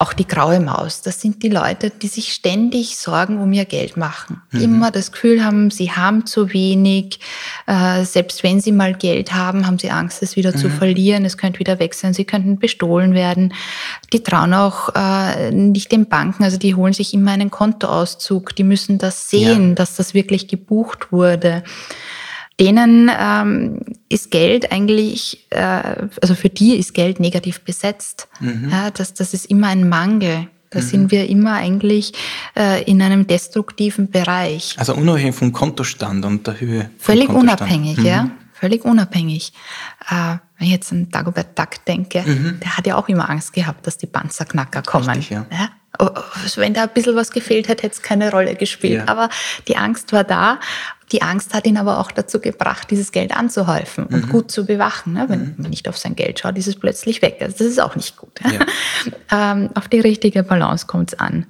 auch 0.00 0.12
die 0.12 0.28
graue 0.28 0.60
Maus, 0.60 1.02
das 1.02 1.20
sind 1.20 1.42
die 1.42 1.48
Leute, 1.48 1.90
die 1.90 2.06
sich 2.06 2.32
ständig 2.32 2.96
Sorgen 2.96 3.38
um 3.38 3.52
ihr 3.52 3.64
Geld 3.64 3.96
machen. 3.96 4.40
Mhm. 4.52 4.62
Immer 4.62 4.90
das 4.92 5.10
Gefühl 5.10 5.44
haben, 5.44 5.72
sie 5.72 5.90
haben 5.90 6.24
zu 6.24 6.52
wenig. 6.52 7.18
Äh, 7.66 8.04
selbst 8.04 8.44
wenn 8.44 8.60
sie 8.60 8.70
mal 8.70 8.94
Geld 8.94 9.34
haben, 9.34 9.66
haben 9.66 9.80
sie 9.80 9.90
Angst, 9.90 10.22
es 10.22 10.36
wieder 10.36 10.52
mhm. 10.52 10.58
zu 10.58 10.70
verlieren. 10.70 11.24
Es 11.24 11.36
könnte 11.36 11.58
wieder 11.58 11.80
weg 11.80 11.94
sein, 11.94 12.14
sie 12.14 12.24
könnten 12.24 12.60
bestohlen 12.60 13.12
werden. 13.12 13.52
Die 14.12 14.22
trauen 14.22 14.54
auch 14.54 14.90
äh, 14.94 15.50
nicht 15.50 15.90
den 15.90 16.06
Banken, 16.06 16.44
also 16.44 16.58
die 16.58 16.76
holen 16.76 16.92
sich 16.92 17.12
immer 17.12 17.32
einen 17.32 17.50
Kontoauszug. 17.50 18.54
Die 18.54 18.64
müssen 18.64 18.98
das 18.98 19.28
sehen, 19.28 19.70
ja. 19.70 19.74
dass 19.74 19.96
das 19.96 20.14
wirklich 20.14 20.46
gebucht 20.46 21.10
wurde 21.10 21.64
denen 22.60 23.10
ähm, 23.18 23.80
ist 24.08 24.30
Geld 24.30 24.72
eigentlich, 24.72 25.46
äh, 25.50 26.08
also 26.20 26.34
für 26.34 26.48
die 26.48 26.76
ist 26.76 26.94
Geld 26.94 27.20
negativ 27.20 27.60
besetzt. 27.60 28.28
Mhm. 28.40 28.68
Ja, 28.70 28.90
das, 28.90 29.14
das 29.14 29.34
ist 29.34 29.46
immer 29.46 29.68
ein 29.68 29.88
Mangel. 29.88 30.48
Da 30.70 30.80
mhm. 30.80 30.84
sind 30.84 31.10
wir 31.10 31.28
immer 31.28 31.54
eigentlich 31.54 32.12
äh, 32.56 32.82
in 32.84 33.00
einem 33.00 33.26
destruktiven 33.26 34.10
Bereich. 34.10 34.74
Also 34.78 34.94
unabhängig 34.94 35.34
vom 35.34 35.52
Kontostand 35.52 36.24
und 36.24 36.46
der 36.46 36.60
Höhe. 36.60 36.90
Völlig 36.98 37.28
unabhängig, 37.30 37.98
mhm. 37.98 38.06
ja. 38.06 38.30
Völlig 38.52 38.84
unabhängig. 38.84 39.52
Äh, 40.10 40.36
wenn 40.58 40.66
ich 40.66 40.72
jetzt 40.72 40.90
an 40.90 41.08
Dagobert 41.10 41.56
Duck 41.56 41.84
denke, 41.86 42.22
mhm. 42.22 42.58
der 42.60 42.76
hat 42.76 42.86
ja 42.86 42.96
auch 42.96 43.08
immer 43.08 43.30
Angst 43.30 43.52
gehabt, 43.52 43.86
dass 43.86 43.96
die 43.98 44.06
Panzerknacker 44.06 44.82
kommen. 44.82 45.08
Richtig, 45.08 45.30
ja. 45.30 45.46
ja? 45.52 45.68
Also 45.98 46.60
wenn 46.60 46.74
da 46.74 46.84
ein 46.84 46.90
bisschen 46.94 47.16
was 47.16 47.30
gefehlt 47.32 47.68
hätte, 47.68 47.82
hätte 47.82 47.96
es 47.96 48.02
keine 48.02 48.30
Rolle 48.30 48.54
gespielt. 48.54 49.04
Ja. 49.06 49.08
Aber 49.08 49.28
die 49.66 49.76
Angst 49.76 50.12
war 50.12 50.24
da. 50.24 50.60
Die 51.10 51.22
Angst 51.22 51.54
hat 51.54 51.66
ihn 51.66 51.76
aber 51.76 51.98
auch 51.98 52.12
dazu 52.12 52.38
gebracht, 52.38 52.90
dieses 52.90 53.12
Geld 53.12 53.34
anzuhäufen 53.34 54.06
und 54.06 54.26
mhm. 54.26 54.28
gut 54.28 54.50
zu 54.50 54.66
bewachen. 54.66 55.14
Ne? 55.14 55.24
Wenn 55.28 55.40
mhm. 55.40 55.54
man 55.58 55.70
nicht 55.70 55.88
auf 55.88 55.96
sein 55.96 56.14
Geld 56.14 56.38
schaut, 56.38 56.56
ist 56.58 56.68
es 56.68 56.76
plötzlich 56.76 57.22
weg. 57.22 57.38
Also 57.40 57.58
das 57.58 57.66
ist 57.66 57.80
auch 57.80 57.96
nicht 57.96 58.16
gut. 58.16 58.40
Ja. 58.44 58.66
ähm, 59.52 59.70
auf 59.74 59.88
die 59.88 60.00
richtige 60.00 60.42
Balance 60.42 60.86
kommt 60.86 61.12
es 61.14 61.18
an. 61.18 61.46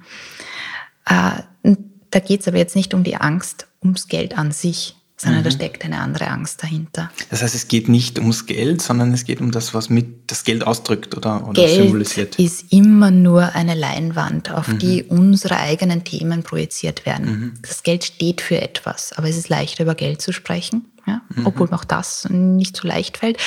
Äh, 1.05 1.73
da 2.11 2.19
geht 2.19 2.41
es 2.41 2.47
aber 2.47 2.57
jetzt 2.57 2.75
nicht 2.75 2.93
um 2.93 3.03
die 3.03 3.17
Angst 3.17 3.67
ums 3.83 4.07
Geld 4.07 4.37
an 4.37 4.51
sich, 4.51 4.95
sondern 5.21 5.41
mhm. 5.41 5.45
da 5.45 5.51
steckt 5.51 5.83
eine 5.83 5.99
andere 5.99 6.27
Angst 6.27 6.63
dahinter. 6.63 7.11
Das 7.29 7.41
heißt, 7.41 7.53
es 7.53 7.67
geht 7.67 7.89
nicht 7.89 8.19
ums 8.19 8.45
Geld, 8.45 8.81
sondern 8.81 9.13
es 9.13 9.25
geht 9.25 9.41
um 9.41 9.51
das, 9.51 9.73
was 9.73 9.89
mit 9.89 10.31
das 10.31 10.45
Geld 10.45 10.65
ausdrückt 10.65 11.15
oder, 11.17 11.45
oder 11.45 11.61
Geld 11.61 11.83
symbolisiert. 11.83 12.39
ist 12.39 12.71
immer 12.71 13.11
nur 13.11 13.53
eine 13.53 13.75
Leinwand, 13.75 14.51
auf 14.51 14.69
mhm. 14.69 14.79
die 14.79 15.03
unsere 15.03 15.57
eigenen 15.57 16.05
Themen 16.05 16.43
projiziert 16.43 17.05
werden. 17.05 17.25
Mhm. 17.25 17.53
Das 17.61 17.83
Geld 17.83 18.05
steht 18.05 18.39
für 18.39 18.61
etwas, 18.61 19.11
aber 19.13 19.27
es 19.27 19.37
ist 19.37 19.49
leichter 19.49 19.83
über 19.83 19.95
Geld 19.95 20.21
zu 20.21 20.31
sprechen, 20.31 20.85
ja? 21.05 21.21
Mhm. 21.35 21.45
obwohl 21.45 21.73
auch 21.73 21.83
das 21.83 22.27
nicht 22.29 22.77
so 22.77 22.87
leicht 22.87 23.17
fällt. 23.17 23.37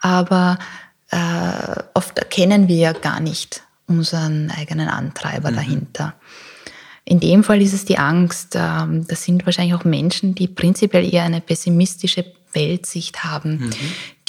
Aber 0.00 0.58
äh, 1.10 1.82
oft 1.92 2.18
erkennen 2.18 2.68
wir 2.68 2.76
ja 2.76 2.92
gar 2.92 3.20
nicht 3.20 3.62
unseren 3.86 4.50
eigenen 4.50 4.88
Antreiber 4.88 5.50
mhm. 5.50 5.56
dahinter. 5.56 6.14
In 7.08 7.20
dem 7.20 7.42
Fall 7.42 7.62
ist 7.62 7.72
es 7.72 7.86
die 7.86 7.96
Angst. 7.96 8.54
Ähm, 8.54 9.06
das 9.08 9.24
sind 9.24 9.46
wahrscheinlich 9.46 9.74
auch 9.74 9.84
Menschen, 9.84 10.34
die 10.34 10.46
prinzipiell 10.46 11.10
eher 11.10 11.24
eine 11.24 11.40
pessimistische 11.40 12.26
Weltsicht 12.52 13.24
haben, 13.24 13.60
mhm. 13.60 13.70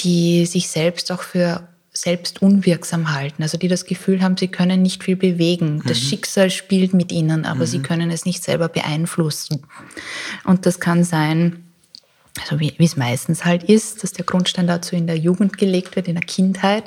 die 0.00 0.46
sich 0.46 0.68
selbst 0.68 1.12
auch 1.12 1.20
für 1.22 1.68
selbst 1.92 2.40
unwirksam 2.40 3.12
halten, 3.12 3.42
also 3.42 3.58
die 3.58 3.68
das 3.68 3.84
Gefühl 3.84 4.22
haben, 4.22 4.36
sie 4.38 4.48
können 4.48 4.80
nicht 4.80 5.04
viel 5.04 5.16
bewegen. 5.16 5.82
Das 5.84 6.00
mhm. 6.00 6.06
Schicksal 6.06 6.50
spielt 6.50 6.94
mit 6.94 7.12
ihnen, 7.12 7.44
aber 7.44 7.60
mhm. 7.60 7.66
sie 7.66 7.78
können 7.80 8.10
es 8.10 8.24
nicht 8.24 8.42
selber 8.42 8.68
beeinflussen. 8.68 9.66
Und 10.44 10.64
das 10.64 10.80
kann 10.80 11.04
sein, 11.04 11.64
also 12.40 12.60
wie, 12.60 12.72
wie 12.78 12.84
es 12.84 12.96
meistens 12.96 13.44
halt 13.44 13.64
ist, 13.64 14.02
dass 14.02 14.12
der 14.12 14.24
Grundstein 14.24 14.66
dazu 14.66 14.96
in 14.96 15.06
der 15.06 15.18
Jugend 15.18 15.58
gelegt 15.58 15.96
wird, 15.96 16.08
in 16.08 16.14
der 16.14 16.24
Kindheit, 16.24 16.84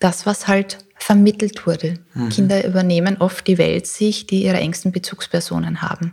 das, 0.00 0.26
was 0.26 0.48
halt 0.48 0.78
vermittelt 1.00 1.66
wurde. 1.66 1.98
Mhm. 2.14 2.28
Kinder 2.28 2.64
übernehmen 2.64 3.16
oft 3.18 3.46
die 3.46 3.58
Weltsicht, 3.58 4.30
die 4.30 4.44
ihre 4.44 4.58
engsten 4.58 4.92
Bezugspersonen 4.92 5.82
haben. 5.82 6.12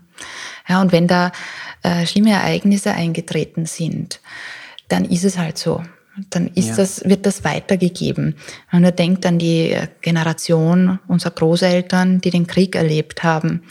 Ja, 0.67 0.81
und 0.81 0.91
wenn 0.91 1.07
da 1.07 1.31
äh, 1.83 2.05
schlimme 2.07 2.31
Ereignisse 2.31 2.93
eingetreten 2.93 3.65
sind, 3.65 4.21
dann 4.87 5.03
ist 5.05 5.25
es 5.25 5.37
halt 5.37 5.57
so. 5.57 5.83
Dann 6.29 6.47
ist 6.47 6.69
ja. 6.69 6.75
das, 6.77 7.03
wird 7.03 7.25
das 7.25 7.43
weitergegeben. 7.43 8.37
Wenn 8.71 8.81
man 8.81 8.95
denkt 8.95 9.25
an 9.25 9.37
die 9.37 9.77
Generation 10.01 10.99
unserer 11.07 11.31
Großeltern, 11.31 12.21
die 12.21 12.31
den 12.31 12.47
Krieg 12.47 12.75
erlebt 12.75 13.23
haben, 13.23 13.63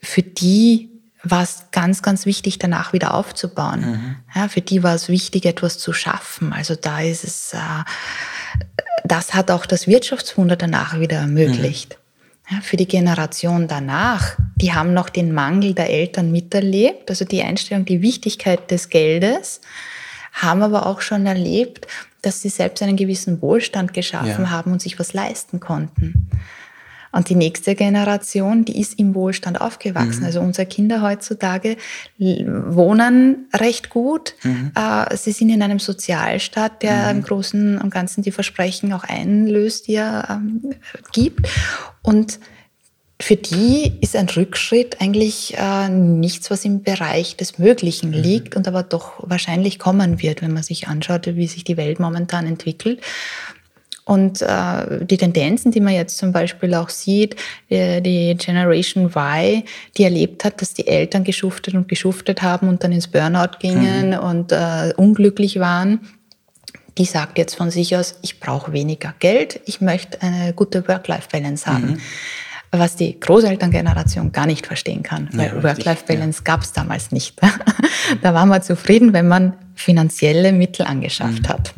für 0.00 0.22
die 0.22 0.90
war 1.22 1.42
es 1.42 1.66
ganz, 1.72 2.02
ganz 2.02 2.24
wichtig, 2.24 2.58
danach 2.58 2.92
wieder 2.92 3.14
aufzubauen. 3.14 3.80
Mhm. 3.80 4.16
Ja, 4.34 4.48
für 4.48 4.60
die 4.60 4.84
war 4.84 4.94
es 4.94 5.08
wichtig, 5.08 5.44
etwas 5.44 5.76
zu 5.76 5.92
schaffen. 5.92 6.52
Also 6.52 6.76
da 6.76 7.00
ist 7.00 7.24
es 7.24 7.52
äh, 7.52 7.58
das 9.10 9.34
hat 9.34 9.50
auch 9.50 9.66
das 9.66 9.86
Wirtschaftswunder 9.86 10.56
danach 10.56 10.98
wieder 10.98 11.18
ermöglicht. 11.18 11.98
Mhm. 11.98 12.06
Ja, 12.54 12.60
für 12.60 12.76
die 12.76 12.86
Generation 12.86 13.66
danach, 13.66 14.36
die 14.54 14.72
haben 14.72 14.94
noch 14.94 15.08
den 15.08 15.32
Mangel 15.32 15.74
der 15.74 15.90
Eltern 15.90 16.30
miterlebt, 16.30 17.10
also 17.10 17.24
die 17.24 17.42
Einstellung, 17.42 17.84
die 17.84 18.02
Wichtigkeit 18.02 18.70
des 18.70 18.88
Geldes, 18.88 19.60
haben 20.32 20.62
aber 20.62 20.86
auch 20.86 21.00
schon 21.00 21.26
erlebt, 21.26 21.88
dass 22.22 22.42
sie 22.42 22.48
selbst 22.48 22.82
einen 22.82 22.96
gewissen 22.96 23.42
Wohlstand 23.42 23.94
geschaffen 23.94 24.44
ja. 24.44 24.50
haben 24.50 24.72
und 24.72 24.80
sich 24.80 24.98
was 24.98 25.12
leisten 25.12 25.58
konnten. 25.58 26.28
Und 27.16 27.30
die 27.30 27.34
nächste 27.34 27.74
Generation, 27.74 28.66
die 28.66 28.78
ist 28.78 28.98
im 28.98 29.14
Wohlstand 29.14 29.58
aufgewachsen. 29.58 30.20
Mhm. 30.20 30.26
Also 30.26 30.40
unsere 30.40 30.66
Kinder 30.66 31.00
heutzutage 31.00 31.78
wohnen 32.18 33.48
recht 33.54 33.88
gut. 33.88 34.34
Mhm. 34.42 34.72
Äh, 34.74 35.16
sie 35.16 35.32
sind 35.32 35.48
in 35.48 35.62
einem 35.62 35.78
Sozialstaat, 35.78 36.82
der 36.82 37.04
mhm. 37.04 37.18
im 37.18 37.22
Großen 37.22 37.78
und 37.78 37.90
Ganzen 37.90 38.22
die 38.22 38.32
Versprechen 38.32 38.92
auch 38.92 39.04
einlöst, 39.04 39.88
die 39.88 39.94
er 39.94 40.26
ähm, 40.28 40.74
gibt. 41.12 41.48
Und 42.02 42.38
für 43.18 43.36
die 43.36 43.94
ist 44.02 44.14
ein 44.14 44.28
Rückschritt 44.28 45.00
eigentlich 45.00 45.54
äh, 45.56 45.88
nichts, 45.88 46.50
was 46.50 46.66
im 46.66 46.82
Bereich 46.82 47.36
des 47.38 47.58
Möglichen 47.58 48.10
mhm. 48.10 48.16
liegt 48.16 48.56
und 48.56 48.68
aber 48.68 48.82
doch 48.82 49.14
wahrscheinlich 49.18 49.78
kommen 49.78 50.20
wird, 50.20 50.42
wenn 50.42 50.52
man 50.52 50.62
sich 50.62 50.86
anschaut, 50.86 51.26
wie 51.26 51.46
sich 51.46 51.64
die 51.64 51.78
Welt 51.78 51.98
momentan 51.98 52.46
entwickelt. 52.46 53.00
Und 54.06 54.40
äh, 54.40 55.04
die 55.04 55.16
Tendenzen, 55.16 55.72
die 55.72 55.80
man 55.80 55.92
jetzt 55.92 56.16
zum 56.16 56.30
Beispiel 56.30 56.74
auch 56.74 56.90
sieht, 56.90 57.34
äh, 57.68 58.00
die 58.00 58.36
Generation 58.36 59.06
Y, 59.06 59.64
die 59.96 60.04
erlebt 60.04 60.44
hat, 60.44 60.62
dass 60.62 60.74
die 60.74 60.86
Eltern 60.86 61.24
geschuftet 61.24 61.74
und 61.74 61.88
geschuftet 61.88 62.40
haben 62.40 62.68
und 62.68 62.84
dann 62.84 62.92
ins 62.92 63.08
Burnout 63.08 63.58
gingen 63.58 64.10
mhm. 64.10 64.18
und 64.18 64.52
äh, 64.52 64.92
unglücklich 64.96 65.58
waren, 65.58 65.98
die 66.98 67.04
sagt 67.04 67.36
jetzt 67.36 67.56
von 67.56 67.72
sich 67.72 67.96
aus, 67.96 68.14
ich 68.22 68.38
brauche 68.38 68.72
weniger 68.72 69.12
Geld, 69.18 69.60
ich 69.66 69.80
möchte 69.80 70.22
eine 70.22 70.52
gute 70.52 70.86
Work-Life-Balance 70.86 71.66
haben. 71.66 71.86
Mhm. 71.86 72.00
Was 72.70 72.94
die 72.94 73.18
Großelterngeneration 73.18 74.30
gar 74.30 74.46
nicht 74.46 74.66
verstehen 74.66 75.02
kann, 75.02 75.30
weil 75.32 75.48
ja, 75.48 75.62
Work-Life-Balance 75.64 76.42
ja. 76.46 76.52
gab 76.52 76.62
es 76.62 76.72
damals 76.72 77.10
nicht. 77.10 77.34
da 78.22 78.34
war 78.34 78.46
man 78.46 78.62
zufrieden, 78.62 79.12
wenn 79.12 79.26
man 79.26 79.54
finanzielle 79.74 80.52
Mittel 80.52 80.86
angeschafft 80.86 81.42
mhm. 81.42 81.48
hat. 81.48 81.74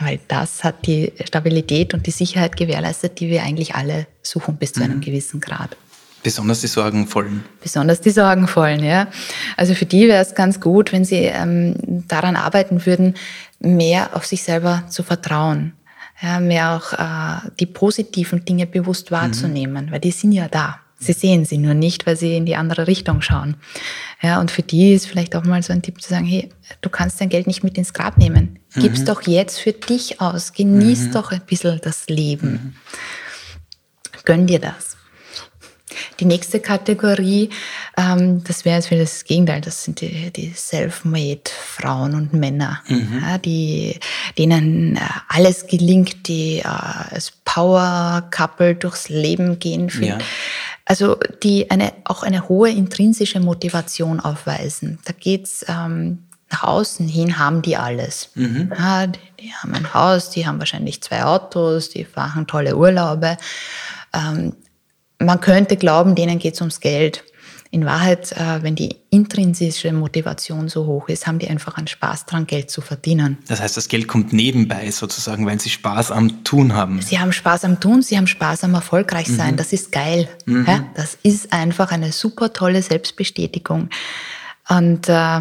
Weil 0.00 0.18
das 0.28 0.64
hat 0.64 0.86
die 0.86 1.12
Stabilität 1.24 1.94
und 1.94 2.06
die 2.06 2.10
Sicherheit 2.10 2.56
gewährleistet, 2.56 3.20
die 3.20 3.28
wir 3.28 3.42
eigentlich 3.42 3.74
alle 3.74 4.06
suchen 4.22 4.56
bis 4.56 4.72
zu 4.72 4.82
einem 4.82 4.96
mhm. 4.96 5.02
gewissen 5.02 5.40
Grad. 5.40 5.76
Besonders 6.22 6.60
die 6.60 6.66
Sorgenvollen. 6.66 7.44
Besonders 7.62 8.00
die 8.00 8.10
Sorgenvollen, 8.10 8.84
ja. 8.84 9.08
Also 9.56 9.74
für 9.74 9.86
die 9.86 10.06
wäre 10.08 10.22
es 10.22 10.34
ganz 10.34 10.60
gut, 10.60 10.92
wenn 10.92 11.04
sie 11.04 11.24
ähm, 11.24 11.74
daran 12.08 12.36
arbeiten 12.36 12.84
würden, 12.84 13.14
mehr 13.58 14.10
auf 14.14 14.26
sich 14.26 14.42
selber 14.42 14.84
zu 14.88 15.02
vertrauen. 15.02 15.74
Ja, 16.22 16.38
mehr 16.38 16.76
auch 16.76 16.92
äh, 16.92 17.50
die 17.58 17.66
positiven 17.66 18.44
Dinge 18.44 18.66
bewusst 18.66 19.10
wahrzunehmen, 19.10 19.86
mhm. 19.86 19.92
weil 19.92 20.00
die 20.00 20.10
sind 20.10 20.32
ja 20.32 20.48
da. 20.48 20.80
Sie 21.02 21.14
sehen 21.14 21.46
sie 21.46 21.56
nur 21.56 21.72
nicht, 21.72 22.06
weil 22.06 22.14
sie 22.14 22.36
in 22.36 22.44
die 22.44 22.56
andere 22.56 22.86
Richtung 22.86 23.22
schauen. 23.22 23.56
Ja, 24.20 24.38
und 24.38 24.50
für 24.50 24.62
die 24.62 24.92
ist 24.92 25.06
vielleicht 25.06 25.34
auch 25.34 25.44
mal 25.44 25.62
so 25.62 25.72
ein 25.72 25.80
Tipp 25.80 26.00
zu 26.02 26.10
sagen, 26.10 26.26
hey, 26.26 26.50
du 26.82 26.90
kannst 26.90 27.20
dein 27.20 27.30
Geld 27.30 27.46
nicht 27.46 27.64
mit 27.64 27.78
ins 27.78 27.94
Grab 27.94 28.18
nehmen. 28.18 28.58
Gib's 28.74 29.00
mhm. 29.00 29.06
doch 29.06 29.22
jetzt 29.22 29.58
für 29.58 29.72
dich 29.72 30.20
aus. 30.20 30.52
Genieß 30.52 31.06
mhm. 31.06 31.12
doch 31.12 31.32
ein 31.32 31.40
bisschen 31.40 31.80
das 31.82 32.06
Leben. 32.08 32.52
Mhm. 32.52 32.74
Gönn 34.26 34.46
dir 34.46 34.58
das. 34.58 34.98
Die 36.20 36.24
nächste 36.24 36.60
Kategorie, 36.60 37.50
ähm, 37.96 38.44
das 38.44 38.64
wäre 38.64 38.76
jetzt 38.76 38.90
wieder 38.90 39.00
das 39.00 39.24
Gegenteil, 39.24 39.60
das 39.60 39.84
sind 39.84 40.00
die, 40.00 40.30
die 40.30 40.52
self-made 40.54 41.50
Frauen 41.50 42.14
und 42.14 42.32
Männer, 42.32 42.82
mhm. 42.86 43.22
ja, 43.22 43.38
die, 43.38 43.98
denen 44.38 44.96
äh, 44.96 45.00
alles 45.28 45.66
gelingt, 45.66 46.28
die 46.28 46.58
äh, 46.58 46.64
als 46.64 47.32
Power-Couple 47.44 48.76
durchs 48.76 49.08
Leben 49.08 49.58
gehen. 49.58 49.90
Ja. 50.00 50.18
Also 50.90 51.16
die 51.44 51.70
eine, 51.70 51.92
auch 52.02 52.24
eine 52.24 52.48
hohe 52.48 52.68
intrinsische 52.68 53.38
Motivation 53.38 54.18
aufweisen. 54.18 54.98
Da 55.04 55.12
geht's 55.12 55.64
ähm, 55.68 56.24
nach 56.50 56.64
außen 56.64 57.06
hin, 57.06 57.38
haben 57.38 57.62
die 57.62 57.76
alles. 57.76 58.30
Mhm. 58.34 58.72
Ja, 58.76 59.06
die, 59.06 59.20
die, 59.38 59.52
haben 59.54 59.72
ein 59.72 59.94
Haus, 59.94 60.30
die 60.30 60.48
haben 60.48 60.58
wahrscheinlich 60.58 61.00
zwei 61.00 61.22
Autos, 61.22 61.90
die 61.90 62.04
fahren 62.04 62.48
tolle 62.48 62.76
Urlaube. 62.76 63.36
Ähm, 64.12 64.54
man 65.20 65.40
könnte 65.40 65.76
glauben, 65.76 66.16
denen 66.16 66.40
geht 66.40 66.54
es 66.54 66.60
ums 66.60 66.80
Geld. 66.80 67.22
In 67.72 67.84
Wahrheit, 67.84 68.32
äh, 68.32 68.62
wenn 68.62 68.74
die 68.74 68.96
intrinsische 69.10 69.92
Motivation 69.92 70.68
so 70.68 70.86
hoch 70.86 71.08
ist, 71.08 71.28
haben 71.28 71.38
die 71.38 71.48
einfach 71.48 71.76
einen 71.76 71.86
Spaß 71.86 72.26
daran, 72.26 72.48
Geld 72.48 72.68
zu 72.68 72.80
verdienen. 72.80 73.38
Das 73.46 73.60
heißt, 73.60 73.76
das 73.76 73.86
Geld 73.86 74.08
kommt 74.08 74.32
nebenbei 74.32 74.90
sozusagen, 74.90 75.46
weil 75.46 75.60
sie 75.60 75.70
Spaß 75.70 76.10
am 76.10 76.42
Tun 76.42 76.74
haben. 76.74 77.00
Sie 77.00 77.20
haben 77.20 77.32
Spaß 77.32 77.64
am 77.64 77.78
Tun, 77.78 78.02
sie 78.02 78.16
haben 78.16 78.26
Spaß 78.26 78.64
am 78.64 78.74
erfolgreich 78.74 79.28
sein. 79.28 79.52
Mhm. 79.52 79.56
Das 79.56 79.72
ist 79.72 79.92
geil. 79.92 80.28
Mhm. 80.46 80.64
Ja, 80.66 80.84
das 80.94 81.16
ist 81.22 81.52
einfach 81.52 81.92
eine 81.92 82.10
super 82.10 82.52
tolle 82.52 82.82
Selbstbestätigung. 82.82 83.88
Und 84.68 85.08
äh, 85.08 85.40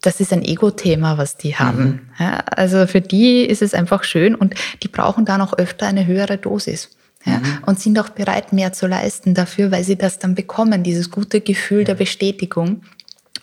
das 0.00 0.20
ist 0.20 0.32
ein 0.32 0.42
Ego-Thema, 0.42 1.18
was 1.18 1.36
die 1.36 1.56
haben. 1.56 1.84
Mhm. 1.84 2.00
Ja, 2.18 2.38
also 2.38 2.86
für 2.86 3.02
die 3.02 3.42
ist 3.42 3.60
es 3.60 3.74
einfach 3.74 4.02
schön 4.02 4.34
und 4.34 4.54
die 4.82 4.88
brauchen 4.88 5.26
da 5.26 5.36
noch 5.36 5.52
öfter 5.52 5.86
eine 5.86 6.06
höhere 6.06 6.38
Dosis 6.38 6.96
ja, 7.26 7.38
mhm. 7.38 7.58
und 7.66 7.80
sind 7.80 7.98
auch 7.98 8.08
bereit, 8.08 8.52
mehr 8.52 8.72
zu 8.72 8.86
leisten 8.86 9.34
dafür, 9.34 9.70
weil 9.70 9.84
sie 9.84 9.96
das 9.96 10.18
dann 10.18 10.34
bekommen, 10.34 10.82
dieses 10.82 11.10
gute 11.10 11.40
Gefühl 11.40 11.84
der 11.84 11.94
Bestätigung 11.94 12.82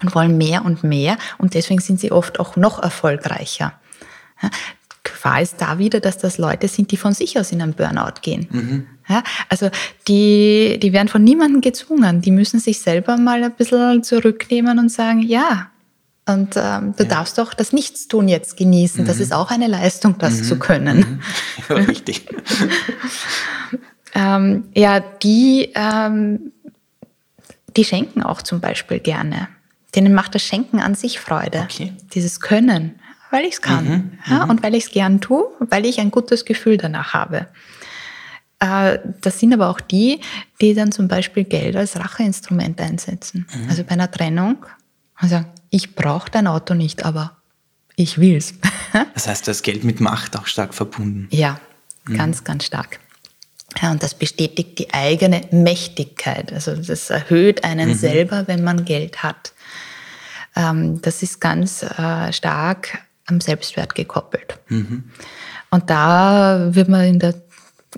und 0.01 0.15
wollen 0.15 0.37
mehr 0.37 0.65
und 0.65 0.83
mehr 0.83 1.17
und 1.37 1.53
deswegen 1.53 1.81
sind 1.81 1.99
sie 1.99 2.11
oft 2.11 2.39
auch 2.39 2.55
noch 2.55 2.81
erfolgreicher. 2.81 3.73
Ja, 4.41 4.49
Gefahr 5.03 5.41
ist 5.41 5.61
da 5.61 5.79
wieder, 5.79 5.99
dass 5.99 6.17
das 6.17 6.37
Leute 6.37 6.69
sind, 6.69 6.91
die 6.91 6.97
von 6.97 7.13
sich 7.13 7.37
aus 7.37 7.51
in 7.51 7.61
einen 7.61 7.73
Burnout 7.73 8.21
gehen. 8.21 8.47
Mhm. 8.49 8.87
Ja, 9.09 9.21
also 9.49 9.69
die, 10.07 10.79
die 10.81 10.93
werden 10.93 11.09
von 11.09 11.23
niemandem 11.23 11.59
gezwungen. 11.59 12.21
Die 12.21 12.31
müssen 12.31 12.59
sich 12.61 12.79
selber 12.79 13.17
mal 13.17 13.43
ein 13.43 13.53
bisschen 13.53 14.01
zurücknehmen 14.03 14.79
und 14.79 14.89
sagen, 14.89 15.19
ja, 15.19 15.69
und 16.25 16.55
ähm, 16.55 16.93
du 16.95 17.03
ja. 17.03 17.09
darfst 17.09 17.37
doch 17.37 17.53
das 17.53 17.73
Nichtstun 17.73 18.29
jetzt 18.29 18.55
genießen. 18.55 19.03
Mhm. 19.03 19.07
Das 19.07 19.19
ist 19.19 19.33
auch 19.33 19.51
eine 19.51 19.67
Leistung, 19.67 20.17
das 20.17 20.39
mhm. 20.39 20.43
zu 20.43 20.59
können. 20.59 20.97
Mhm. 20.97 21.19
Ja, 21.69 21.75
richtig. 21.75 22.25
ähm, 24.15 24.63
ja, 24.73 25.01
die, 25.01 25.71
ähm, 25.75 26.53
die 27.75 27.83
schenken 27.83 28.23
auch 28.23 28.41
zum 28.41 28.61
Beispiel 28.61 28.99
gerne. 28.99 29.49
Denen 29.95 30.13
macht 30.13 30.33
das 30.33 30.43
Schenken 30.43 30.79
an 30.79 30.95
sich 30.95 31.19
Freude. 31.19 31.67
Okay. 31.69 31.91
Dieses 32.13 32.39
Können, 32.39 32.99
weil 33.29 33.43
ich 33.43 33.55
es 33.55 33.61
kann. 33.61 33.85
Mhm. 33.85 34.11
Ja, 34.25 34.45
mhm. 34.45 34.51
und 34.51 34.63
weil 34.63 34.75
ich 34.75 34.85
es 34.85 34.91
gern 34.91 35.19
tue, 35.19 35.45
weil 35.59 35.85
ich 35.85 35.99
ein 35.99 36.09
gutes 36.09 36.45
Gefühl 36.45 36.77
danach 36.77 37.13
habe. 37.13 37.47
Äh, 38.59 38.99
das 39.19 39.39
sind 39.39 39.53
aber 39.53 39.69
auch 39.69 39.81
die, 39.81 40.21
die 40.61 40.73
dann 40.73 40.93
zum 40.93 41.09
Beispiel 41.09 41.43
Geld 41.43 41.75
als 41.75 41.99
Racheinstrument 41.99 42.79
einsetzen. 42.79 43.45
Mhm. 43.53 43.69
Also 43.69 43.83
bei 43.83 43.91
einer 43.91 44.09
Trennung 44.09 44.65
und 45.21 45.29
sagen, 45.29 45.47
ich 45.69 45.95
brauche 45.95 46.29
dein 46.29 46.47
Auto 46.47 46.73
nicht, 46.73 47.05
aber 47.05 47.37
ich 47.95 48.19
will's. 48.19 48.53
das 49.13 49.27
heißt, 49.27 49.47
das 49.47 49.61
Geld 49.61 49.83
mit 49.83 49.99
Macht 49.99 50.37
auch 50.37 50.47
stark 50.47 50.73
verbunden. 50.73 51.27
Ja, 51.31 51.59
mhm. 52.05 52.17
ganz, 52.17 52.43
ganz 52.43 52.65
stark. 52.65 52.99
Ja, 53.81 53.91
und 53.91 54.03
das 54.03 54.13
bestätigt 54.13 54.77
die 54.79 54.93
eigene 54.93 55.41
Mächtigkeit. 55.51 56.53
Also 56.53 56.75
das 56.75 57.09
erhöht 57.09 57.63
einen 57.63 57.89
mhm. 57.89 57.95
selber, 57.95 58.47
wenn 58.47 58.63
man 58.63 58.85
Geld 58.85 59.23
hat. 59.23 59.53
Ähm, 60.55 61.01
das 61.01 61.23
ist 61.23 61.41
ganz 61.41 61.83
äh, 61.83 62.31
stark 62.31 62.99
am 63.25 63.41
Selbstwert 63.41 63.95
gekoppelt. 63.95 64.59
Mhm. 64.67 65.05
Und 65.71 65.89
da 65.89 66.69
wird 66.71 66.89
man 66.89 67.05
in 67.05 67.19
der, 67.19 67.35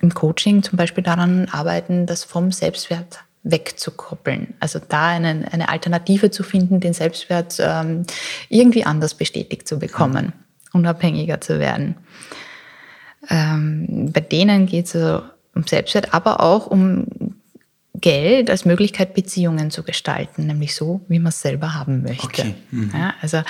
im 0.01 0.13
Coaching 0.13 0.63
zum 0.63 0.77
Beispiel 0.77 1.03
daran 1.03 1.49
arbeiten, 1.49 2.05
das 2.05 2.23
vom 2.23 2.51
Selbstwert 2.51 3.24
wegzukoppeln. 3.45 4.55
Also 4.59 4.79
da 4.79 5.07
eine, 5.07 5.47
eine 5.51 5.69
Alternative 5.69 6.31
zu 6.31 6.43
finden, 6.43 6.79
den 6.79 6.93
Selbstwert 6.93 7.57
ähm, 7.59 8.05
irgendwie 8.49 8.85
anders 8.85 9.13
bestätigt 9.13 9.67
zu 9.67 9.79
bekommen, 9.79 10.33
unabhängiger 10.73 11.39
zu 11.39 11.59
werden. 11.59 11.95
Ähm, 13.29 14.11
bei 14.11 14.19
denen 14.19 14.65
geht 14.65 14.87
es 14.87 14.95
also 14.95 15.23
um 15.53 15.65
Selbstwert, 15.65 16.13
aber 16.13 16.41
auch 16.41 16.67
um 16.67 17.05
Geld 17.93 18.49
als 18.49 18.65
Möglichkeit, 18.65 19.13
Beziehungen 19.13 19.71
zu 19.71 19.83
gestalten, 19.83 20.47
nämlich 20.47 20.75
so, 20.75 21.01
wie 21.07 21.19
man 21.19 21.29
es 21.29 21.41
selber 21.41 21.75
haben 21.75 22.01
möchte. 22.01 22.25
Okay. 22.25 22.55
Mhm. 22.71 22.91
Ja, 22.93 23.13
also 23.21 23.41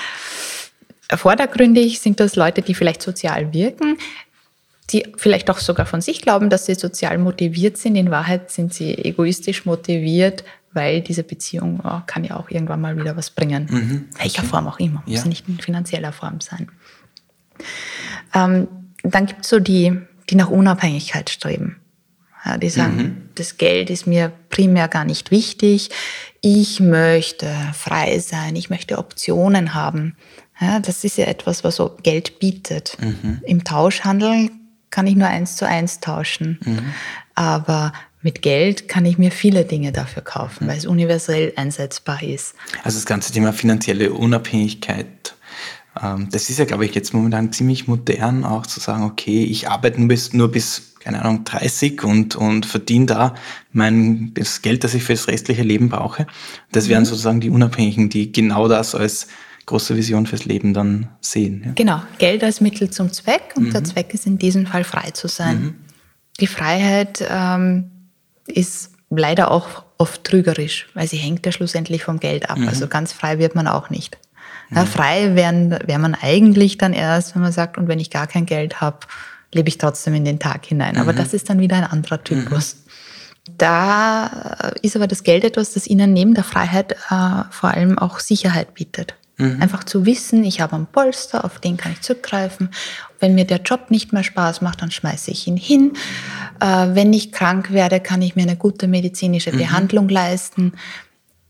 vordergründig 1.09 1.99
sind 1.99 2.19
das 2.19 2.35
Leute, 2.35 2.61
die 2.61 2.73
vielleicht 2.73 3.01
sozial 3.01 3.53
wirken, 3.53 3.97
die 4.91 5.07
vielleicht 5.17 5.49
auch 5.49 5.57
sogar 5.57 5.85
von 5.85 6.01
sich 6.01 6.21
glauben, 6.21 6.49
dass 6.49 6.65
sie 6.65 6.75
sozial 6.75 7.17
motiviert 7.17 7.77
sind. 7.77 7.95
In 7.95 8.11
Wahrheit 8.11 8.51
sind 8.51 8.73
sie 8.73 8.93
egoistisch 8.93 9.65
motiviert, 9.65 10.43
weil 10.73 11.01
diese 11.01 11.23
Beziehung 11.23 11.79
oh, 11.83 12.01
kann 12.05 12.23
ja 12.23 12.35
auch 12.37 12.49
irgendwann 12.49 12.81
mal 12.81 12.97
wieder 12.97 13.17
was 13.17 13.31
bringen. 13.31 13.67
Mhm. 13.69 14.05
Welcher 14.19 14.41
okay. 14.41 14.49
Form 14.49 14.67
auch 14.67 14.79
immer. 14.79 15.01
Muss 15.05 15.23
ja. 15.23 15.27
nicht 15.27 15.47
in 15.47 15.59
finanzieller 15.59 16.11
Form 16.11 16.41
sein. 16.41 16.69
Ähm, 18.33 18.67
dann 19.01 19.25
gibt 19.25 19.43
es 19.43 19.49
so 19.49 19.59
die, 19.59 19.97
die 20.29 20.35
nach 20.35 20.49
Unabhängigkeit 20.49 21.29
streben. 21.29 21.77
Ja, 22.43 22.57
die 22.57 22.69
sagen, 22.69 22.97
mhm. 22.97 23.29
das 23.35 23.57
Geld 23.57 23.89
ist 23.89 24.05
mir 24.05 24.31
primär 24.49 24.87
gar 24.87 25.03
nicht 25.05 25.31
wichtig. 25.31 25.89
Ich 26.41 26.79
möchte 26.79 27.47
frei 27.73 28.19
sein. 28.19 28.55
Ich 28.55 28.69
möchte 28.69 28.99
Optionen 28.99 29.73
haben. 29.73 30.15
Ja, 30.61 30.79
das 30.79 31.03
ist 31.03 31.17
ja 31.17 31.25
etwas, 31.25 31.63
was 31.63 31.77
so 31.77 31.97
Geld 32.03 32.37
bietet. 32.37 32.97
Mhm. 33.01 33.41
Im 33.45 33.63
Tauschhandel 33.63 34.51
kann 34.95 35.07
ich 35.07 35.17
nur 35.17 35.27
eins 35.27 35.57
zu 35.57 35.67
eins 35.67 35.99
tauschen. 35.99 36.57
Mhm. 36.63 36.93
Aber 37.35 37.91
mit 38.21 38.41
Geld 38.41 38.87
kann 38.87 39.05
ich 39.05 39.17
mir 39.17 39.29
viele 39.29 39.65
Dinge 39.65 39.91
dafür 39.91 40.23
kaufen, 40.23 40.63
mhm. 40.63 40.69
weil 40.69 40.77
es 40.77 40.85
universell 40.85 41.51
einsetzbar 41.57 42.23
ist. 42.23 42.55
Also 42.85 42.97
das 42.97 43.05
ganze 43.05 43.33
Thema 43.33 43.51
finanzielle 43.51 44.13
Unabhängigkeit, 44.13 45.35
ähm, 46.01 46.29
das 46.31 46.49
ist 46.49 46.59
ja, 46.59 46.65
glaube 46.65 46.85
ich, 46.85 46.95
jetzt 46.95 47.13
momentan 47.13 47.51
ziemlich 47.51 47.89
modern, 47.89 48.45
auch 48.45 48.65
zu 48.65 48.79
sagen, 48.79 49.03
okay, 49.03 49.43
ich 49.43 49.67
arbeite 49.67 49.99
nur 49.99 50.07
bis, 50.07 50.31
nur 50.31 50.49
bis 50.49 50.93
keine 51.01 51.21
Ahnung, 51.21 51.43
30 51.43 52.01
und, 52.05 52.37
und 52.37 52.65
verdiene 52.65 53.05
da 53.05 53.35
mein, 53.73 54.33
das 54.33 54.61
Geld, 54.61 54.85
das 54.85 54.93
ich 54.93 55.03
für 55.03 55.13
das 55.13 55.27
restliche 55.27 55.61
Leben 55.61 55.89
brauche. 55.89 56.25
Das 56.71 56.87
wären 56.87 57.03
mhm. 57.03 57.07
sozusagen 57.07 57.41
die 57.41 57.49
Unabhängigen, 57.49 58.09
die 58.09 58.31
genau 58.31 58.69
das 58.69 58.95
als 58.95 59.27
große 59.65 59.95
Vision 59.95 60.27
fürs 60.27 60.45
Leben 60.45 60.73
dann 60.73 61.09
sehen. 61.21 61.63
Ja. 61.65 61.71
Genau, 61.75 62.01
Geld 62.17 62.43
als 62.43 62.61
Mittel 62.61 62.89
zum 62.89 63.11
Zweck 63.11 63.53
und 63.55 63.65
mhm. 63.65 63.71
der 63.71 63.83
Zweck 63.83 64.13
ist 64.13 64.25
in 64.25 64.37
diesem 64.37 64.67
Fall 64.67 64.83
frei 64.83 65.11
zu 65.11 65.27
sein. 65.27 65.61
Mhm. 65.61 65.75
Die 66.39 66.47
Freiheit 66.47 67.25
ähm, 67.27 67.91
ist 68.47 68.91
leider 69.09 69.51
auch 69.51 69.83
oft 69.97 70.23
trügerisch, 70.23 70.87
weil 70.93 71.07
sie 71.07 71.17
hängt 71.17 71.45
ja 71.45 71.51
schlussendlich 71.51 72.03
vom 72.03 72.19
Geld 72.19 72.49
ab. 72.49 72.57
Mhm. 72.57 72.67
Also 72.67 72.87
ganz 72.87 73.13
frei 73.13 73.39
wird 73.39 73.55
man 73.55 73.67
auch 73.67 73.89
nicht. 73.89 74.17
Ja, 74.73 74.85
frei 74.85 75.35
wäre 75.35 75.79
wär 75.85 75.99
man 75.99 76.15
eigentlich 76.15 76.77
dann 76.77 76.93
erst, 76.93 77.35
wenn 77.35 77.41
man 77.43 77.51
sagt, 77.51 77.77
und 77.77 77.87
wenn 77.87 77.99
ich 77.99 78.09
gar 78.09 78.25
kein 78.25 78.47
Geld 78.47 78.81
habe, 78.81 78.99
lebe 79.53 79.69
ich 79.69 79.77
trotzdem 79.77 80.15
in 80.15 80.25
den 80.25 80.39
Tag 80.39 80.65
hinein. 80.65 80.97
Aber 80.97 81.13
mhm. 81.13 81.17
das 81.17 81.33
ist 81.33 81.49
dann 81.49 81.59
wieder 81.59 81.77
ein 81.77 81.83
anderer 81.83 82.23
Typus. 82.23 82.75
Mhm. 82.75 83.53
Da 83.57 84.71
ist 84.81 84.95
aber 84.95 85.07
das 85.07 85.23
Geld 85.23 85.43
etwas, 85.43 85.73
das 85.73 85.85
Ihnen 85.85 86.13
neben 86.13 86.33
der 86.33 86.43
Freiheit 86.43 86.93
äh, 86.93 87.43
vor 87.51 87.71
allem 87.71 87.99
auch 87.99 88.19
Sicherheit 88.19 88.73
bietet. 88.73 89.15
Mhm. 89.37 89.61
Einfach 89.61 89.83
zu 89.83 90.05
wissen, 90.05 90.43
ich 90.43 90.61
habe 90.61 90.75
einen 90.75 90.87
Polster, 90.87 91.43
auf 91.43 91.59
den 91.59 91.77
kann 91.77 91.91
ich 91.91 92.01
zurückgreifen. 92.01 92.69
Wenn 93.19 93.35
mir 93.35 93.45
der 93.45 93.61
Job 93.61 93.91
nicht 93.91 94.13
mehr 94.13 94.23
Spaß 94.23 94.61
macht, 94.61 94.81
dann 94.81 94.91
schmeiße 94.91 95.31
ich 95.31 95.47
ihn 95.47 95.57
hin. 95.57 95.93
Äh, 96.59 96.87
wenn 96.93 97.11
ich 97.11 97.31
krank 97.31 97.71
werde, 97.71 97.99
kann 97.99 98.21
ich 98.21 98.35
mir 98.35 98.43
eine 98.43 98.55
gute 98.55 98.87
medizinische 98.87 99.51
mhm. 99.51 99.57
Behandlung 99.57 100.09
leisten. 100.09 100.73